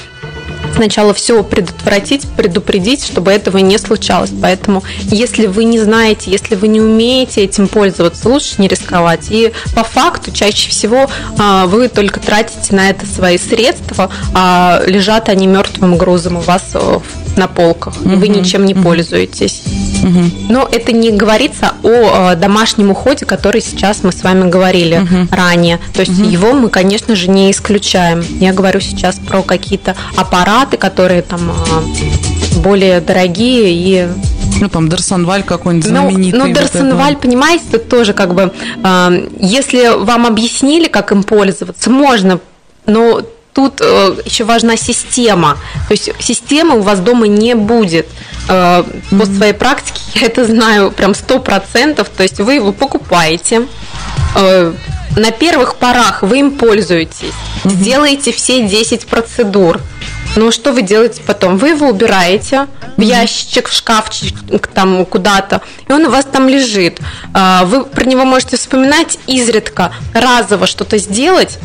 сначала 0.75 1.13
все 1.13 1.43
предотвратить, 1.43 2.27
предупредить, 2.35 3.03
чтобы 3.03 3.31
этого 3.31 3.57
не 3.57 3.77
случалось. 3.77 4.31
Поэтому, 4.41 4.83
если 5.03 5.47
вы 5.47 5.63
не 5.63 5.79
знаете, 5.79 6.31
если 6.31 6.55
вы 6.55 6.67
не 6.67 6.81
умеете 6.81 7.43
этим 7.43 7.67
пользоваться, 7.67 8.29
лучше 8.29 8.55
не 8.57 8.67
рисковать. 8.67 9.27
И 9.29 9.51
по 9.75 9.83
факту, 9.83 10.31
чаще 10.31 10.69
всего 10.69 11.09
а, 11.37 11.65
вы 11.67 11.87
только 11.87 12.19
тратите 12.19 12.75
на 12.75 12.89
это 12.89 13.05
свои 13.05 13.37
средства, 13.37 14.11
а 14.33 14.81
лежат 14.85 15.29
они 15.29 15.47
мертвым 15.47 15.97
грузом 15.97 16.37
у 16.37 16.41
вас 16.41 16.63
э, 16.73 16.99
на 17.37 17.47
полках, 17.47 17.95
угу, 18.01 18.15
вы 18.15 18.27
ничем 18.27 18.65
не 18.65 18.73
пользуетесь. 18.73 19.63
Угу. 20.05 20.19
Но 20.49 20.69
это 20.71 20.91
не 20.91 21.11
говорится 21.11 21.73
о 21.81 22.33
э, 22.33 22.35
домашнем 22.35 22.91
уходе, 22.91 23.25
который 23.25 23.59
сейчас 23.59 24.03
мы 24.03 24.11
с 24.11 24.21
вами 24.23 24.47
говорили 24.49 24.99
угу. 24.99 25.27
ранее. 25.31 25.79
То 25.93 26.01
есть 26.01 26.19
угу. 26.19 26.29
его 26.29 26.53
мы, 26.53 26.69
конечно 26.69 27.15
же, 27.15 27.27
не 27.29 27.49
исключаем. 27.51 28.23
Я 28.39 28.53
говорю 28.53 28.79
сейчас 28.79 29.15
про 29.15 29.41
какие-то 29.41 29.95
аппараты, 30.15 30.77
которые 30.77 31.23
там 31.23 31.51
э, 31.51 32.59
более 32.59 33.01
дорогие 33.01 33.71
и 33.71 34.07
ну, 34.61 34.69
там, 34.69 34.89
Дарсонваль 34.89 35.43
какой-нибудь 35.43 35.89
ну, 35.89 36.01
знаменитый. 36.01 36.39
Ну, 36.39 36.47
ну 36.47 36.53
Дарсонваль, 36.53 37.13
вот 37.13 37.21
понимаете, 37.21 37.63
это 37.71 37.79
тоже 37.79 38.13
как 38.13 38.35
бы, 38.35 38.53
э, 38.83 39.27
если 39.39 40.03
вам 40.03 40.27
объяснили, 40.27 40.87
как 40.87 41.11
им 41.11 41.23
пользоваться, 41.23 41.89
можно, 41.89 42.39
но 42.85 43.21
тут 43.55 43.79
э, 43.79 44.17
еще 44.25 44.43
важна 44.43 44.75
система. 44.75 45.57
То 45.87 45.93
есть 45.93 46.11
системы 46.19 46.77
у 46.77 46.81
вас 46.81 46.99
дома 46.99 47.27
не 47.27 47.55
будет. 47.55 48.07
Э, 48.49 48.83
mm-hmm. 48.83 49.19
По 49.19 49.25
своей 49.25 49.53
практике 49.53 50.01
я 50.15 50.27
это 50.27 50.45
знаю 50.45 50.91
прям 50.91 51.15
сто 51.15 51.39
процентов. 51.39 52.09
То 52.09 52.23
есть 52.23 52.39
вы 52.39 52.55
его 52.55 52.73
покупаете, 52.73 53.65
э, 54.35 54.73
на 55.15 55.31
первых 55.31 55.75
порах 55.75 56.21
вы 56.21 56.39
им 56.39 56.51
пользуетесь, 56.51 57.31
mm-hmm. 57.63 57.69
сделаете 57.69 58.33
все 58.33 58.67
10 58.67 59.07
процедур. 59.07 59.79
Но 60.35 60.51
что 60.51 60.73
вы 60.73 60.81
делаете 60.81 61.21
потом? 61.25 61.57
Вы 61.57 61.69
его 61.69 61.87
убираете 61.87 62.67
в 62.97 63.01
ящичек, 63.01 63.69
в 63.69 63.73
шкафчик, 63.73 64.67
там 64.67 65.05
куда-то, 65.05 65.61
и 65.87 65.93
он 65.93 66.03
у 66.03 66.09
вас 66.09 66.25
там 66.25 66.49
лежит. 66.49 66.99
Вы 67.63 67.85
про 67.85 68.03
него 68.03 68.25
можете 68.25 68.57
вспоминать 68.57 69.17
изредка, 69.27 69.93
разово 70.13 70.67
что-то 70.67 70.97
сделать, 70.97 71.57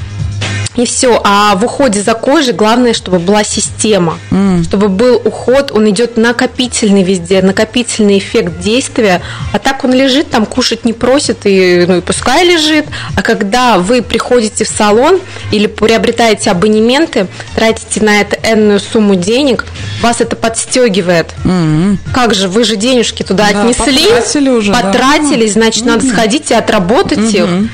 и 0.76 0.85
все. 0.87 1.20
А 1.24 1.56
в 1.56 1.64
уходе 1.64 2.00
за 2.00 2.14
кожей 2.14 2.52
главное, 2.52 2.92
чтобы 2.92 3.18
была 3.18 3.42
система, 3.42 4.18
mm. 4.30 4.64
чтобы 4.64 4.88
был 4.88 5.20
уход, 5.24 5.72
он 5.72 5.88
идет 5.90 6.16
накопительный 6.16 7.02
везде, 7.02 7.42
накопительный 7.42 8.18
эффект 8.18 8.61
действия. 8.61 9.20
А 9.52 9.59
так 9.59 9.85
он 9.85 9.92
лежит, 9.92 10.30
там 10.30 10.46
кушать 10.46 10.85
не 10.85 10.92
просит, 10.92 11.38
и, 11.44 11.85
ну 11.88 11.98
и 11.98 12.00
пускай 12.00 12.44
лежит. 12.44 12.87
А 13.16 13.22
когда 13.22 13.78
вы 13.78 14.02
приходите 14.02 14.64
в 14.64 14.68
салон 14.68 15.20
или 15.50 15.66
приобретаете 15.66 16.50
абонементы, 16.50 17.26
тратите 17.56 18.02
на 18.02 18.20
это 18.20 18.37
энную 18.42 18.78
сумму 18.80 19.16
денег, 19.16 19.66
вас 20.00 20.20
это 20.20 20.37
подстегивает. 20.37 21.35
Mm-hmm. 21.44 21.98
Как 22.14 22.35
же, 22.35 22.48
вы 22.48 22.64
же 22.64 22.76
денежки 22.76 23.22
туда 23.22 23.48
да, 23.52 23.61
отнесли, 23.61 24.04
потратили, 24.04 24.48
уже, 24.50 24.72
потратили 24.72 25.46
да. 25.46 25.52
значит, 25.52 25.85
mm-hmm. 25.85 25.88
надо 25.88 26.06
сходить 26.06 26.50
и 26.50 26.54
отработать 26.54 27.18
mm-hmm. 27.18 27.64
их. 27.64 27.70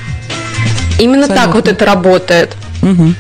Именно 0.99 1.25
Абсолютно. 1.25 1.45
так 1.45 1.55
вот 1.55 1.69
это 1.69 1.85
работает. 1.85 2.57
Угу. 2.87 3.15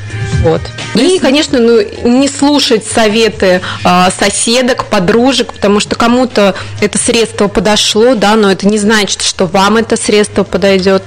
Вот. 0.44 0.61
Ну, 0.94 1.00
и, 1.00 1.18
конечно, 1.18 1.59
ну, 1.59 1.81
не 2.05 2.29
слушать 2.29 2.85
советы 2.85 3.61
э, 3.85 4.09
соседок, 4.16 4.85
подружек, 4.87 5.52
потому 5.52 5.81
что 5.81 5.96
кому-то 5.96 6.55
это 6.81 6.98
средство 6.98 7.48
подошло, 7.48 8.14
да, 8.14 8.37
но 8.37 8.50
это 8.50 8.68
не 8.68 8.79
значит, 8.79 9.22
что 9.22 9.46
вам 9.46 9.76
это 9.76 9.96
средство 9.96 10.44
подойдет. 10.44 11.02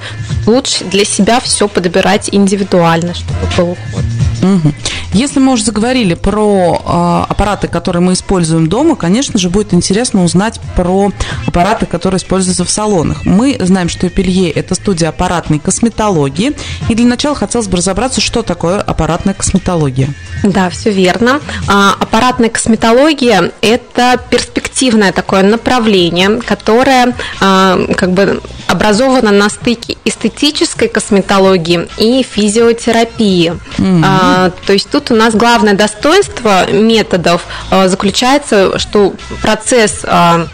Лучше 0.46 0.84
для 0.84 1.04
себя 1.04 1.40
все 1.40 1.68
подбирать 1.68 2.28
индивидуально, 2.32 3.14
чтобы 3.14 3.40
был 3.56 3.70
уход. 3.72 4.04
Угу. 4.42 4.72
Если 5.12 5.40
мы 5.40 5.52
уже 5.52 5.64
заговорили 5.64 6.14
про 6.14 6.80
э, 6.84 7.30
аппараты, 7.30 7.66
которые 7.68 8.02
мы 8.02 8.12
используем 8.12 8.68
дома, 8.68 8.94
конечно 8.94 9.38
же, 9.38 9.50
будет 9.50 9.74
интересно 9.74 10.24
узнать 10.24 10.60
про 10.76 11.10
аппараты, 11.46 11.86
которые 11.86 12.18
используются 12.18 12.64
в 12.64 12.70
салонах. 12.70 13.24
Мы 13.24 13.56
знаем, 13.60 13.88
что 13.88 14.06
Эпелье– 14.06 14.50
это 14.52 14.74
студия 14.74 15.08
аппаратной 15.08 15.58
косметологии. 15.58 16.52
И 16.88 16.94
для 16.94 17.06
начала 17.06 17.34
хотелось 17.34 17.66
бы 17.66 17.78
разобраться, 17.78 18.20
что 18.20 18.42
такое 18.42 18.80
аппаратная 18.80 19.34
косметология. 19.34 20.08
Да, 20.44 20.70
все 20.70 20.90
верно. 20.90 21.40
А, 21.66 21.94
аппаратная 21.98 22.48
косметология– 22.48 23.50
это 23.60 24.20
перспективное 24.30 25.12
такое 25.12 25.42
направление, 25.42 26.40
которое 26.40 27.14
а, 27.40 27.78
как 27.96 28.12
бы 28.12 28.40
образовано 28.68 29.32
на 29.32 29.48
стыке 29.48 29.96
эстетической 30.04 30.88
косметологии 30.88 31.88
и 31.98 32.22
физиотерапии. 32.22 33.54
Mm-hmm. 33.78 34.02
А, 34.04 34.29
то 34.66 34.72
есть 34.72 34.90
тут 34.90 35.10
у 35.10 35.14
нас 35.14 35.34
главное 35.34 35.74
достоинство 35.74 36.70
методов 36.70 37.46
а, 37.70 37.88
заключается, 37.88 38.78
что 38.78 39.14
процесс 39.42 40.00
а, 40.04 40.46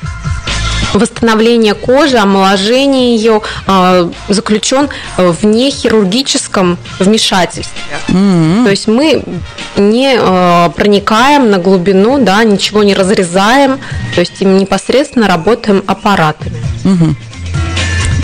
восстановления 0.95 1.75
кожи, 1.75 2.17
омоложения 2.17 3.17
ее 3.17 3.43
а, 3.67 4.11
заключен 4.29 4.89
в 5.17 5.45
нехирургическом 5.45 6.79
вмешательстве. 6.99 7.83
Mm-hmm. 8.09 8.65
То 8.65 8.71
есть 8.71 8.89
мы 8.89 9.23
не 9.77 10.17
а, 10.19 10.71
проникаем 10.71 11.51
на 11.51 11.59
глубину, 11.59 12.19
да, 12.23 12.43
ничего 12.45 12.83
не 12.83 12.95
разрезаем, 12.95 13.79
то 14.15 14.21
есть 14.21 14.41
непосредственно 14.41 15.29
работаем 15.29 15.83
аппаратами. 15.87 16.63
Mm-hmm. 16.85 17.15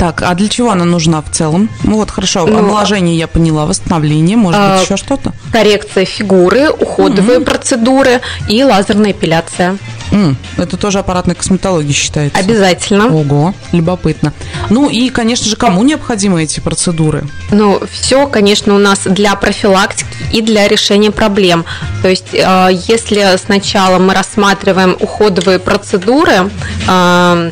Так, 0.03 0.21
а 0.23 0.35
для 0.35 0.49
чего 0.49 0.73
она 0.73 0.85
нужна 0.85 1.23
в 1.23 1.31
целом? 1.31 1.71
Ну 1.85 1.95
вот 1.95 2.11
хорошо, 2.11 2.45
ну, 2.45 2.59
омоложение 2.59 3.17
я 3.17 3.29
поняла, 3.29 3.67
восстановление, 3.67 4.37
может 4.37 4.61
а, 4.61 4.75
быть 4.75 4.85
еще 4.85 4.97
что-то? 4.97 5.33
Коррекция 5.53 6.05
фигуры, 6.05 6.71
уходовые 6.71 7.39
mm-hmm. 7.39 7.45
процедуры 7.45 8.21
и 8.49 8.65
лазерная 8.65 9.13
эпиляция. 9.13 9.79
Mm, 10.11 10.35
это 10.57 10.77
тоже 10.77 10.99
аппаратная 10.99 11.37
косметология 11.37 11.93
считается? 11.93 12.37
Обязательно. 12.37 13.15
Ого, 13.15 13.55
любопытно. 13.71 14.33
Ну 14.71 14.91
и, 14.91 15.09
конечно 15.09 15.47
же, 15.47 15.55
кому 15.55 15.85
необходимы 15.85 16.43
эти 16.43 16.59
процедуры? 16.59 17.25
Ну, 17.53 17.81
все, 17.89 18.27
конечно, 18.27 18.75
у 18.75 18.79
нас 18.79 19.03
для 19.05 19.37
профилактики 19.37 20.09
и 20.33 20.43
для 20.43 20.67
решения 20.67 21.13
проблем. 21.13 21.65
То 22.03 22.09
есть, 22.09 22.35
э, 22.35 22.69
если 22.89 23.37
сначала 23.37 24.01
мы 24.01 24.15
рассматриваем 24.15 24.97
уходовые 24.99 25.61
процедуры, 25.61 26.51
э, 26.89 27.51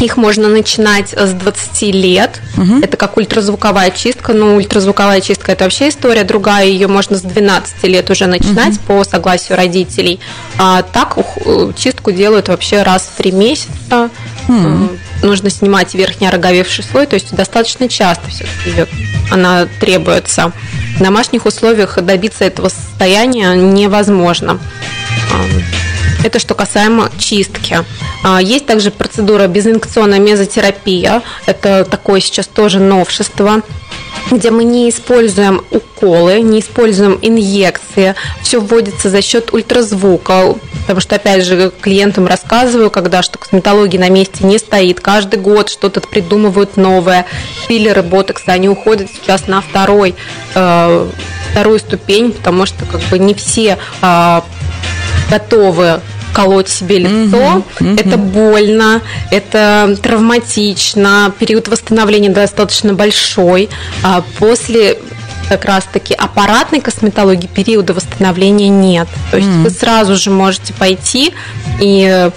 их 0.00 0.16
можно 0.16 0.48
начинать 0.48 1.12
с 1.12 1.32
20 1.32 1.82
лет. 1.94 2.40
Угу. 2.56 2.80
Это 2.82 2.96
как 2.96 3.16
ультразвуковая 3.16 3.90
чистка. 3.90 4.32
Ну, 4.32 4.56
ультразвуковая 4.56 5.20
чистка 5.20 5.52
это 5.52 5.64
вообще 5.64 5.88
история 5.88 6.24
другая. 6.24 6.66
Ее 6.66 6.86
можно 6.86 7.16
с 7.16 7.22
12 7.22 7.84
лет 7.84 8.10
уже 8.10 8.26
начинать 8.26 8.74
угу. 8.76 8.98
по 8.98 9.04
согласию 9.04 9.56
родителей. 9.56 10.20
А 10.58 10.82
так 10.82 11.16
э, 11.16 11.72
чистку 11.76 12.12
делают 12.12 12.48
вообще 12.48 12.82
раз 12.82 13.10
в 13.12 13.16
3 13.16 13.32
месяца. 13.32 14.10
Угу. 14.48 14.90
Нужно 15.22 15.50
снимать 15.50 15.94
верхний 15.94 16.28
ороговевший 16.28 16.84
слой, 16.84 17.06
то 17.06 17.14
есть 17.14 17.34
достаточно 17.34 17.88
часто 17.88 18.28
все-таки 18.28 18.70
идет. 18.70 18.88
Она 19.30 19.66
требуется. 19.80 20.52
В 20.96 21.02
домашних 21.02 21.46
условиях 21.46 22.00
добиться 22.02 22.44
этого 22.44 22.68
состояния 22.68 23.54
невозможно. 23.54 24.58
Это 26.26 26.40
что 26.40 26.56
касаемо 26.56 27.08
чистки. 27.20 27.78
А, 28.24 28.42
есть 28.42 28.66
также 28.66 28.90
процедура 28.90 29.46
безинфекционная 29.46 30.18
мезотерапия. 30.18 31.22
Это 31.46 31.84
такое 31.84 32.18
сейчас 32.18 32.48
тоже 32.48 32.80
новшество 32.80 33.62
где 34.30 34.50
мы 34.50 34.64
не 34.64 34.90
используем 34.90 35.62
уколы, 35.70 36.40
не 36.40 36.58
используем 36.58 37.16
инъекции, 37.22 38.16
все 38.42 38.60
вводится 38.60 39.08
за 39.08 39.22
счет 39.22 39.54
ультразвука, 39.54 40.56
потому 40.80 41.00
что, 41.00 41.14
опять 41.14 41.44
же, 41.44 41.70
клиентам 41.80 42.26
рассказываю, 42.26 42.90
когда 42.90 43.22
что 43.22 43.38
косметология 43.38 44.00
на 44.00 44.08
месте 44.08 44.44
не 44.44 44.58
стоит, 44.58 44.98
каждый 44.98 45.38
год 45.38 45.68
что-то 45.68 46.00
придумывают 46.00 46.76
новое, 46.76 47.24
филлеры, 47.68 48.02
ботоксы, 48.02 48.48
они 48.48 48.68
уходят 48.68 49.08
сейчас 49.10 49.46
на 49.46 49.60
второй, 49.60 50.16
э, 50.56 51.08
вторую 51.52 51.78
ступень, 51.78 52.32
потому 52.32 52.66
что 52.66 52.84
как 52.84 53.02
бы 53.02 53.20
не 53.20 53.34
все 53.34 53.78
э, 54.02 54.40
готовы 55.30 56.00
колоть 56.36 56.68
себе 56.68 56.98
лицо. 56.98 57.64
Это 57.80 58.18
больно, 58.18 59.00
это 59.30 59.96
травматично, 60.02 61.32
период 61.38 61.68
восстановления 61.68 62.28
достаточно 62.28 62.92
большой. 62.92 63.70
А 64.02 64.22
после 64.38 64.98
как 65.48 65.64
раз-таки 65.64 66.12
аппаратной 66.12 66.80
косметологии 66.80 67.46
периода 67.46 67.94
восстановления 67.94 68.68
нет. 68.68 69.08
То 69.30 69.38
есть 69.38 69.48
вы 69.48 69.70
сразу 69.70 70.16
же 70.16 70.30
можете 70.30 70.74
пойти 70.74 71.32
и 71.80 72.30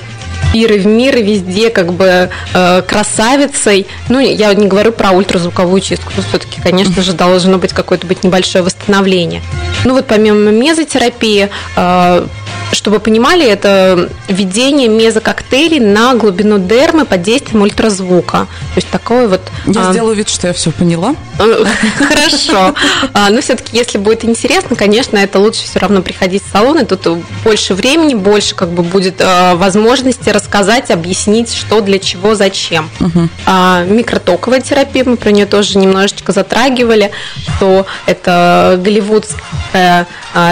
пиры 0.54 0.80
в 0.80 0.86
мир 0.86 1.18
и 1.18 1.24
везде 1.24 1.70
как 1.70 1.94
бы 1.94 2.30
э, 2.54 2.82
красавицей. 2.84 3.88
Ну, 4.08 4.20
я 4.20 4.54
не 4.54 4.68
говорю 4.68 4.92
про 4.92 5.12
ультразвуковую 5.12 5.82
чистку, 5.82 6.12
но 6.16 6.24
все-таки, 6.24 6.62
конечно 6.62 7.02
же, 7.02 7.14
должно 7.14 7.58
быть 7.58 7.74
какое-то 7.74 8.08
быть 8.08 8.24
небольшое 8.24 8.64
восстановление. 8.64 9.42
Ну 9.86 9.94
вот 9.94 10.08
помимо 10.08 10.52
мезотерапии, 10.52 11.50
э, 11.76 12.28
чтобы 12.72 13.00
понимали, 13.00 13.46
это 13.46 14.10
введение 14.28 14.88
мезококтейлей 14.88 15.80
на 15.80 16.14
глубину 16.16 16.60
дермы 16.60 17.06
под 17.06 17.22
действием 17.22 17.62
ультразвука. 17.64 18.48
То 18.74 18.76
есть 18.78 18.90
такое 18.90 19.28
вот... 19.28 19.42
Я 19.66 19.90
а... 19.90 19.92
сделаю 19.92 20.16
вид, 20.16 20.30
что 20.30 20.48
я 20.48 20.54
все 20.54 20.72
поняла. 20.72 21.16
Хорошо. 21.98 22.76
А, 23.14 23.30
но 23.30 23.42
все-таки, 23.42 23.78
если 23.78 23.98
будет 23.98 24.26
интересно, 24.26 24.76
конечно, 24.76 25.18
это 25.18 25.40
лучше 25.40 25.64
все 25.64 25.80
равно 25.80 26.02
приходить 26.02 26.44
в 26.44 26.52
салон, 26.52 26.80
и 26.80 26.86
тут 26.86 27.08
больше 27.44 27.74
времени, 27.74 28.14
больше 28.14 28.56
как 28.56 28.70
бы 28.70 28.84
будет 28.84 29.16
а, 29.20 29.56
возможности 29.56 30.30
рассказать, 30.30 30.92
объяснить, 30.92 31.54
что 31.54 31.82
для 31.82 32.00
чего, 32.00 32.36
зачем. 32.36 32.90
А, 33.46 33.84
микротоковая 33.84 34.62
терапия, 34.62 35.04
мы 35.06 35.18
про 35.18 35.32
нее 35.32 35.46
тоже 35.46 35.78
немножечко 35.78 36.32
затрагивали, 36.32 37.12
что 37.42 37.86
это 38.06 38.80
голливудское 38.84 40.08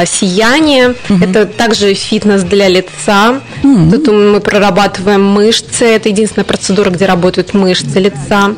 сияние, 0.06 0.96
это 1.22 1.46
также 1.46 1.94
фитнес 2.08 2.44
для 2.44 2.68
лица. 2.68 3.42
Mm-hmm. 3.64 3.92
Тут 3.92 4.08
мы 4.08 4.40
прорабатываем 4.40 5.24
мышцы. 5.24 5.86
Это 5.86 6.10
единственная 6.10 6.46
процедура, 6.46 6.90
где 6.90 7.06
работают 7.06 7.54
мышцы 7.54 8.00
лица. 8.00 8.54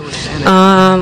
А, 0.46 1.00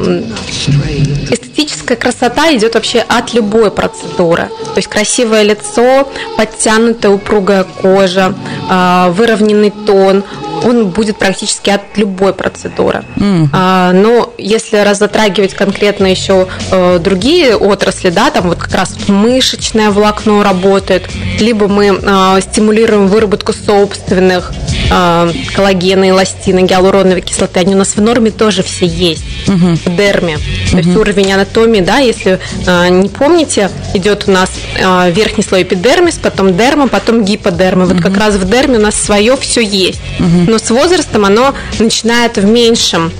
эстетическая 1.29 1.97
красота 1.97 2.55
идет 2.55 2.75
вообще 2.75 2.99
от 2.99 3.33
любой 3.33 3.71
процедуры. 3.71 4.49
То 4.73 4.77
есть 4.77 4.87
красивое 4.87 5.43
лицо, 5.43 6.07
подтянутая 6.37 7.11
упругая 7.11 7.63
кожа, 7.63 8.33
а, 8.69 9.09
выровненный 9.09 9.71
тон, 9.85 10.23
он 10.63 10.87
будет 10.87 11.17
практически 11.17 11.69
от 11.69 11.81
любой 11.95 12.33
процедуры. 12.33 13.03
Mm. 13.15 13.49
А, 13.53 13.91
но 13.93 14.33
если 14.37 14.77
разотрагивать 14.77 15.53
конкретно 15.53 16.07
еще 16.07 16.47
э, 16.71 16.99
другие 16.99 17.55
отрасли, 17.55 18.09
да, 18.09 18.31
там 18.31 18.49
вот 18.49 18.57
как 18.57 18.73
раз 18.73 18.95
мышечное 19.07 19.91
волокно 19.91 20.43
работает, 20.43 21.03
либо 21.39 21.67
мы 21.67 21.87
э, 21.87 22.41
стимулируем 22.41 23.07
выработку 23.07 23.53
собственных 23.53 24.51
э, 24.91 25.31
коллагена, 25.55 26.09
эластина, 26.09 26.61
гиалуроновой 26.61 27.21
кислоты, 27.21 27.59
они 27.59 27.75
у 27.75 27.77
нас 27.77 27.95
в 27.95 28.01
норме 28.01 28.31
тоже 28.31 28.63
все 28.63 28.85
есть. 28.85 29.23
угу. 29.49 29.75
в 29.75 29.95
дерме. 29.95 30.35
Угу. 30.35 30.71
То 30.71 30.77
есть 30.77 30.95
уровень 30.95 31.33
анатомии, 31.33 31.81
да, 31.81 31.97
если 31.97 32.39
э, 32.65 32.89
не 32.89 33.09
помните, 33.09 33.69
идет 33.93 34.25
у 34.27 34.31
нас 34.31 34.49
э, 34.75 35.11
верхний 35.11 35.43
слой 35.43 35.63
эпидермис, 35.63 36.15
потом 36.15 36.55
дерма, 36.55 36.87
потом 36.87 37.23
гиподерма. 37.23 37.85
Вот 37.85 37.95
угу. 37.95 38.03
как 38.03 38.17
раз 38.17 38.35
в 38.35 38.49
дерме 38.49 38.77
у 38.77 38.81
нас 38.81 38.95
свое 38.95 39.37
все 39.37 39.61
есть. 39.61 40.01
Угу. 40.19 40.46
Но 40.47 40.57
с 40.57 40.69
возрастом 40.71 41.25
оно 41.25 41.53
начинает 41.77 42.37
в 42.37 42.45
меньшем 42.45 43.11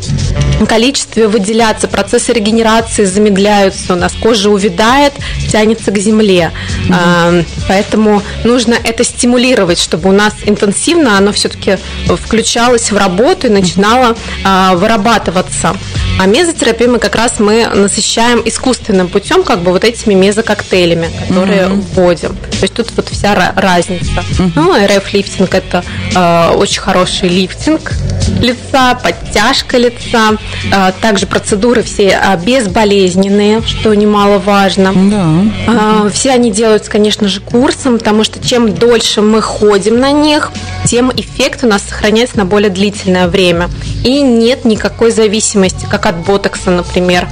количестве 0.66 1.28
выделяться, 1.28 1.88
процессы 1.88 2.34
регенерации 2.34 3.06
замедляются, 3.06 3.94
у 3.94 3.96
нас 3.96 4.14
кожа 4.14 4.50
увядает, 4.50 5.14
тянется 5.52 5.92
к 5.92 5.98
земле. 6.00 6.52
Угу. 6.86 7.46
Поэтому 7.68 8.24
нужно 8.44 8.74
это 8.74 9.04
стимулировать, 9.04 9.80
чтобы 9.80 10.10
у 10.10 10.14
нас 10.14 10.34
интенсивно 10.46 11.18
оно 11.18 11.32
все-таки 11.32 11.78
включалось 12.08 12.92
в 12.92 12.98
работу 12.98 13.48
и 13.48 13.50
начинало 13.50 14.18
а, 14.44 14.76
вырабатываться. 14.76 15.76
А 16.20 16.26
мезотерапию 16.26 16.92
мы 16.92 17.00
как 17.00 17.16
раз 17.16 17.40
мы 17.40 17.68
насыщаем 17.68 18.42
искусственным 18.44 19.10
путем, 19.10 19.44
как 19.44 19.60
бы 19.60 19.72
вот 19.72 19.84
этими 19.84 20.16
мезококтейлями, 20.16 21.10
которые 21.28 21.64
mm-hmm. 21.64 21.84
вводим. 21.94 22.36
То 22.60 22.64
есть 22.64 22.74
тут 22.74 22.92
вот 22.96 23.10
вся 23.10 23.54
разница. 23.56 24.24
Ну, 24.56 24.74
РФ-лифтинг 24.76 25.54
это 25.54 25.84
э, 26.16 26.52
очень 26.56 26.82
хороший 26.82 27.30
лифтинг 27.30 27.94
лица, 28.42 28.96
подтяжка 28.96 29.78
лица, 29.78 30.38
э, 30.72 30.92
также 31.02 31.28
процедуры 31.28 31.84
все 31.84 32.20
э, 32.22 32.38
безболезненные, 32.44 33.62
что 33.62 33.94
немаловажно. 33.94 34.94
Да. 34.94 36.06
Э, 36.06 36.10
все 36.12 36.32
они 36.32 36.52
делаются, 36.52 36.90
конечно 36.90 37.28
же, 37.28 37.42
курсом, 37.42 38.00
потому 38.00 38.24
что 38.24 38.46
чем 38.46 38.74
дольше 38.74 39.22
мы 39.22 39.42
ходим 39.42 40.00
на 40.00 40.12
них, 40.12 40.52
тем 40.86 41.12
эффект 41.16 41.64
у 41.64 41.68
нас 41.68 41.84
сохраняется 41.84 42.38
на 42.38 42.46
более 42.46 42.70
длительное 42.70 43.28
время. 43.28 43.70
И 44.04 44.22
нет 44.22 44.66
никакой 44.66 45.12
зависимости, 45.12 45.86
как 45.90 46.06
от 46.06 46.18
ботокса, 46.26 46.72
например. 46.72 47.28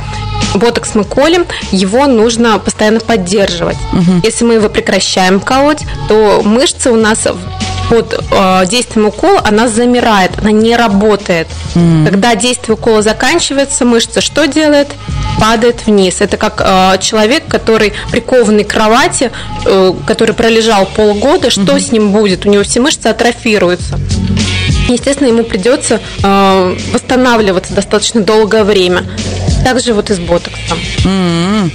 Ботокс 0.58 0.96
мы 0.96 1.04
колем, 1.04 1.46
его 1.72 2.08
нужно 2.08 2.60
постоянно 2.60 3.00
поддерживать. 3.00 3.78
Угу. 3.94 4.22
Если 4.24 4.46
мы 4.46 4.56
его 4.56 4.70
прекращаем 4.70 5.40
колоть, 5.40 5.84
то 6.08 6.42
мышцы 6.44 6.92
у 6.92 6.96
нас 6.96 7.28
под 7.90 8.20
э, 8.32 8.66
действием 8.68 9.08
укола 9.08 9.42
она 9.46 9.68
замирает, 9.68 10.32
она 10.40 10.52
не 10.52 10.76
работает. 10.76 11.48
Mm. 11.76 12.10
Когда 12.10 12.36
действие 12.36 12.76
укола 12.76 13.02
заканчивается, 13.02 13.86
мышца 13.86 14.22
что 14.22 14.48
делает? 14.48 14.88
Падает 15.40 15.86
вниз. 15.86 16.22
Это 16.22 16.38
как 16.38 16.62
э, 16.66 16.98
человек, 17.00 17.44
который 17.48 17.94
прикованный 18.12 18.64
к 18.64 18.70
кровати, 18.70 19.32
э, 19.66 19.94
который 20.08 20.34
пролежал 20.34 20.86
полгода, 20.86 21.50
что 21.50 21.62
mm-hmm. 21.62 21.80
с 21.80 21.92
ним 21.92 22.12
будет? 22.12 22.46
У 22.46 22.50
него 22.50 22.64
все 22.64 22.80
мышцы 22.80 23.08
атрофируются. 23.08 24.00
Естественно, 24.88 25.28
ему 25.28 25.44
придется 25.44 26.00
э, 26.24 26.78
восстанавливаться 26.94 27.74
достаточно 27.74 28.22
долгое 28.22 28.64
время. 28.64 29.04
Также 29.64 29.94
вот 29.94 30.12
и 30.12 30.14
с 30.14 30.20
ботоксом. 30.20 30.78
Mm-hmm. 31.04 31.72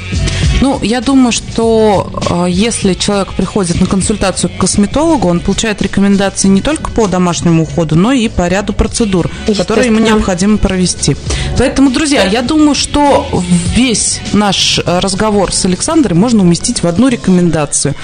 Ну, 0.61 0.79
я 0.83 1.01
думаю, 1.01 1.33
что 1.33 2.13
э, 2.31 2.51
если 2.51 2.93
человек 2.95 3.33
приходит 3.33 3.81
на 3.81 3.87
консультацию 3.87 4.51
к 4.51 4.59
косметологу, 4.59 5.27
он 5.29 5.41
получает 5.41 5.81
рекомендации 5.81 6.49
не 6.49 6.61
только 6.61 6.91
по 6.91 7.09
домашнему 7.09 7.63
уходу, 7.63 7.97
но 7.97 8.13
и 8.13 8.29
по 8.29 8.47
ряду 8.47 8.75
процедур, 8.75 9.31
которые 9.57 9.87
ему 9.87 10.01
необходимо 10.01 10.59
провести. 10.59 11.17
Поэтому, 11.57 11.91
друзья, 11.91 12.25
я 12.25 12.43
думаю, 12.43 12.75
что 12.75 13.27
весь 13.75 14.21
наш 14.33 14.81
разговор 14.85 15.53
с 15.53 15.65
Александрой 15.65 16.17
можно 16.17 16.43
уместить 16.43 16.83
в 16.83 16.87
одну 16.87 17.09
рекомендацию 17.09 17.95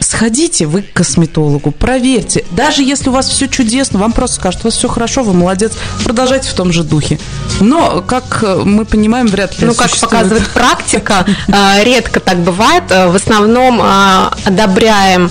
сходите 0.00 0.66
вы 0.66 0.82
к 0.82 0.92
косметологу, 0.92 1.70
проверьте. 1.70 2.44
Даже 2.50 2.82
если 2.82 3.08
у 3.08 3.12
вас 3.12 3.28
все 3.28 3.48
чудесно, 3.48 3.98
вам 3.98 4.12
просто 4.12 4.36
скажут, 4.36 4.62
у 4.62 4.64
вас 4.64 4.74
все 4.74 4.88
хорошо, 4.88 5.22
вы 5.22 5.34
молодец, 5.34 5.72
продолжайте 6.04 6.48
в 6.48 6.54
том 6.54 6.72
же 6.72 6.84
духе. 6.84 7.18
Но, 7.60 8.02
как 8.02 8.44
мы 8.64 8.84
понимаем, 8.84 9.26
вряд 9.26 9.58
ли 9.58 9.66
Ну, 9.66 9.74
как 9.74 9.90
показывает 9.96 10.48
практика, 10.50 11.26
э, 11.48 11.84
редко 11.84 12.20
так 12.20 12.38
бывает. 12.38 12.84
Э, 12.90 13.08
в 13.08 13.16
основном 13.16 13.80
э, 13.80 14.30
одобряем 14.44 15.30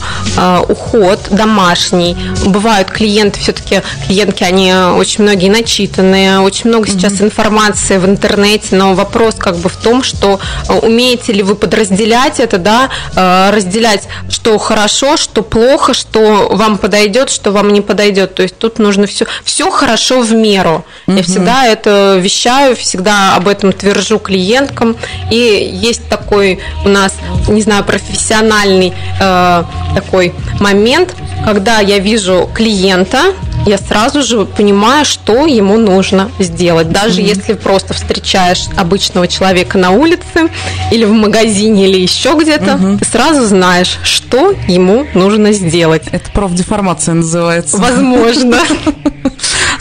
уход 0.67 1.19
домашний. 1.31 2.15
Бывают 2.45 2.91
клиенты, 2.91 3.39
все-таки 3.39 3.81
клиентки, 4.05 4.43
они 4.43 4.71
очень 4.73 5.23
многие 5.23 5.49
начитанные, 5.49 6.39
очень 6.39 6.69
много 6.69 6.87
сейчас 6.87 7.21
информации 7.21 7.97
в 7.97 8.05
интернете, 8.05 8.75
но 8.75 8.93
вопрос 8.93 9.35
как 9.35 9.57
бы 9.57 9.69
в 9.69 9.75
том, 9.77 10.03
что 10.03 10.39
умеете 10.81 11.33
ли 11.33 11.41
вы 11.41 11.55
подразделять 11.55 12.39
это, 12.39 12.57
да, 12.57 12.89
разделять, 13.51 14.07
что 14.29 14.56
хорошо, 14.57 15.17
что 15.17 15.43
плохо, 15.43 15.93
что 15.93 16.49
вам 16.51 16.77
подойдет, 16.77 17.29
что 17.29 17.51
вам 17.51 17.73
не 17.73 17.81
подойдет. 17.81 18.35
То 18.35 18.43
есть 18.43 18.57
тут 18.57 18.79
нужно 18.79 19.07
все, 19.07 19.25
все 19.43 19.69
хорошо 19.69 20.21
в 20.21 20.33
меру. 20.33 20.85
Угу. 21.07 21.17
Я 21.17 21.23
всегда 21.23 21.65
это 21.65 22.17
вещаю, 22.21 22.75
всегда 22.75 23.35
об 23.35 23.47
этом 23.47 23.71
твержу 23.73 24.19
клиенткам. 24.19 24.95
И 25.31 25.69
есть 25.73 26.07
такой 26.09 26.59
у 26.85 26.89
нас, 26.89 27.13
не 27.47 27.61
знаю, 27.61 27.83
профессиональный 27.83 28.93
э, 29.19 29.63
такой 29.95 30.33
момент, 30.59 31.15
когда 31.45 31.79
я 31.79 31.99
вижу 31.99 32.49
клиента, 32.53 33.33
я 33.65 33.77
сразу 33.77 34.21
же 34.21 34.45
понимаю, 34.45 35.05
что 35.05 35.45
ему 35.45 35.77
нужно 35.77 36.31
сделать. 36.39 36.91
Даже 36.91 37.21
mm-hmm. 37.21 37.35
если 37.35 37.53
просто 37.53 37.93
встречаешь 37.93 38.65
обычного 38.75 39.27
человека 39.27 39.77
на 39.77 39.91
улице 39.91 40.49
или 40.91 41.05
в 41.05 41.11
магазине 41.11 41.87
или 41.87 41.99
еще 41.99 42.37
где-то, 42.39 42.71
mm-hmm. 42.71 42.99
ты 42.99 43.05
сразу 43.05 43.45
знаешь, 43.45 43.99
что 44.03 44.53
ему 44.67 45.05
нужно 45.13 45.51
сделать. 45.51 46.03
Это 46.11 46.29
профдеформация 46.31 47.15
называется. 47.15 47.77
Возможно. 47.77 48.57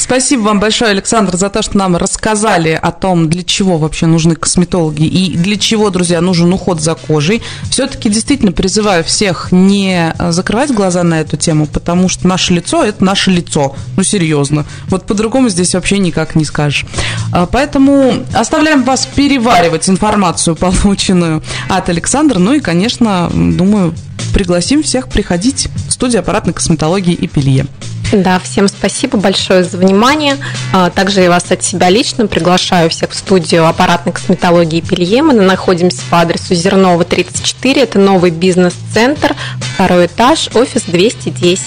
Спасибо 0.07 0.43
вам 0.43 0.61
большое, 0.61 0.93
Александр, 0.93 1.37
за 1.37 1.51
то, 1.51 1.63
что 1.63 1.77
нам 1.77 1.97
рассказали 1.97 2.79
о 2.81 2.93
том, 2.93 3.29
для 3.29 3.43
чего 3.43 3.77
вообще 3.77 4.07
нужны 4.07 4.37
косметологи 4.37 5.03
и 5.03 5.37
для 5.37 5.57
чего, 5.57 5.91
друзья, 5.91 6.21
нужен 6.21 6.53
уход 6.53 6.81
за 6.81 6.95
кожей. 6.95 7.43
Все-таки 7.71 8.09
действительно 8.09 8.53
призываю 8.53 9.03
всех 9.03 9.49
не 9.51 10.15
закрывать 10.29 10.73
глаза 10.73 11.03
на 11.03 11.21
эту 11.21 11.37
тему, 11.37 11.67
потому 11.67 12.09
что 12.09 12.29
наше 12.29 12.55
лицо– 12.55 12.85
это 12.85 13.03
наше 13.03 13.33
лицо. 13.33 13.75
Ну, 13.97 14.05
серьезно. 14.05 14.65
Вот 14.87 15.07
по-другому 15.07 15.49
здесь 15.49 15.75
вообще 15.75 15.99
никак 15.99 16.37
не 16.37 16.45
скажешь. 16.45 16.87
А, 17.33 17.47
поэтому 17.47 18.15
оставляем 18.33 18.85
вас 18.85 19.07
переваривать 19.07 19.89
информацию, 19.89 20.55
полученную 20.85 21.43
от 21.69 21.89
Александра. 21.89 22.39
Ну 22.39 22.53
и, 22.53 22.61
конечно, 22.61 23.29
думаю, 23.35 23.93
пригласим 24.33 24.85
всех 24.85 25.09
приходить 25.09 25.67
в 25.89 25.93
студию 25.93 26.21
аппаратной 26.21 26.53
косметологии 26.53 27.13
и 27.13 27.27
пелье. 27.27 27.67
Да, 28.13 28.39
всем 28.39 28.69
спасибо 28.69 29.19
большое 29.19 29.65
за 29.65 29.77
внимание. 29.79 30.37
А, 30.73 30.91
также 30.91 31.23
я 31.23 31.31
вас 31.31 31.51
от 31.51 31.65
себя 31.65 31.91
лично 31.91 32.27
приглашаю 32.27 32.89
всех 32.91 33.11
в 33.11 33.15
студию 33.15 33.67
аппаратной 33.67 34.13
косметологии 34.13 34.81
Пелье. 34.81 35.23
Мы 35.23 35.33
находимся 35.33 36.03
по 36.11 36.21
адресу 36.21 36.55
Зернова 36.55 37.05
34. 37.05 37.83
Это 37.83 37.99
новый 37.99 38.31
бизнес-центр, 38.31 39.35
второй 39.61 40.07
этаж, 40.07 40.49
офис 40.55 40.83
210. 40.83 41.61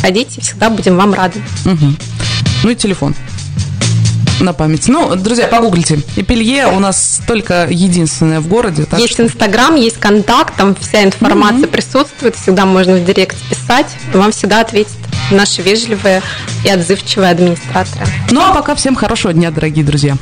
Ходите, 0.00 0.40
всегда 0.40 0.70
будем 0.70 0.96
вам 0.96 1.14
рады. 1.14 1.40
Угу. 1.64 1.94
Ну 2.64 2.70
и 2.70 2.74
телефон 2.74 3.14
на 4.42 4.52
память. 4.52 4.88
Ну, 4.88 5.14
друзья, 5.16 5.48
погуглите. 5.48 6.00
Эпелье 6.16 6.66
у 6.66 6.78
нас 6.78 7.20
только 7.26 7.66
единственное 7.70 8.40
в 8.40 8.48
городе. 8.48 8.86
есть 8.98 9.20
Инстаграм, 9.20 9.74
есть 9.74 9.98
контакт, 9.98 10.54
там 10.56 10.74
вся 10.74 11.04
информация 11.04 11.66
mm-hmm. 11.66 11.70
присутствует. 11.70 12.36
Всегда 12.36 12.66
можно 12.66 12.94
в 12.94 13.04
директ 13.04 13.36
писать. 13.48 13.86
Вам 14.12 14.32
всегда 14.32 14.60
ответят 14.60 14.92
наши 15.30 15.62
вежливые 15.62 16.22
и 16.64 16.68
отзывчивые 16.68 17.30
администраторы. 17.30 18.06
Ну 18.30 18.40
а 18.40 18.54
пока 18.54 18.74
всем 18.74 18.94
хорошего 18.94 19.32
дня, 19.32 19.50
дорогие 19.50 19.84
друзья. 19.84 20.16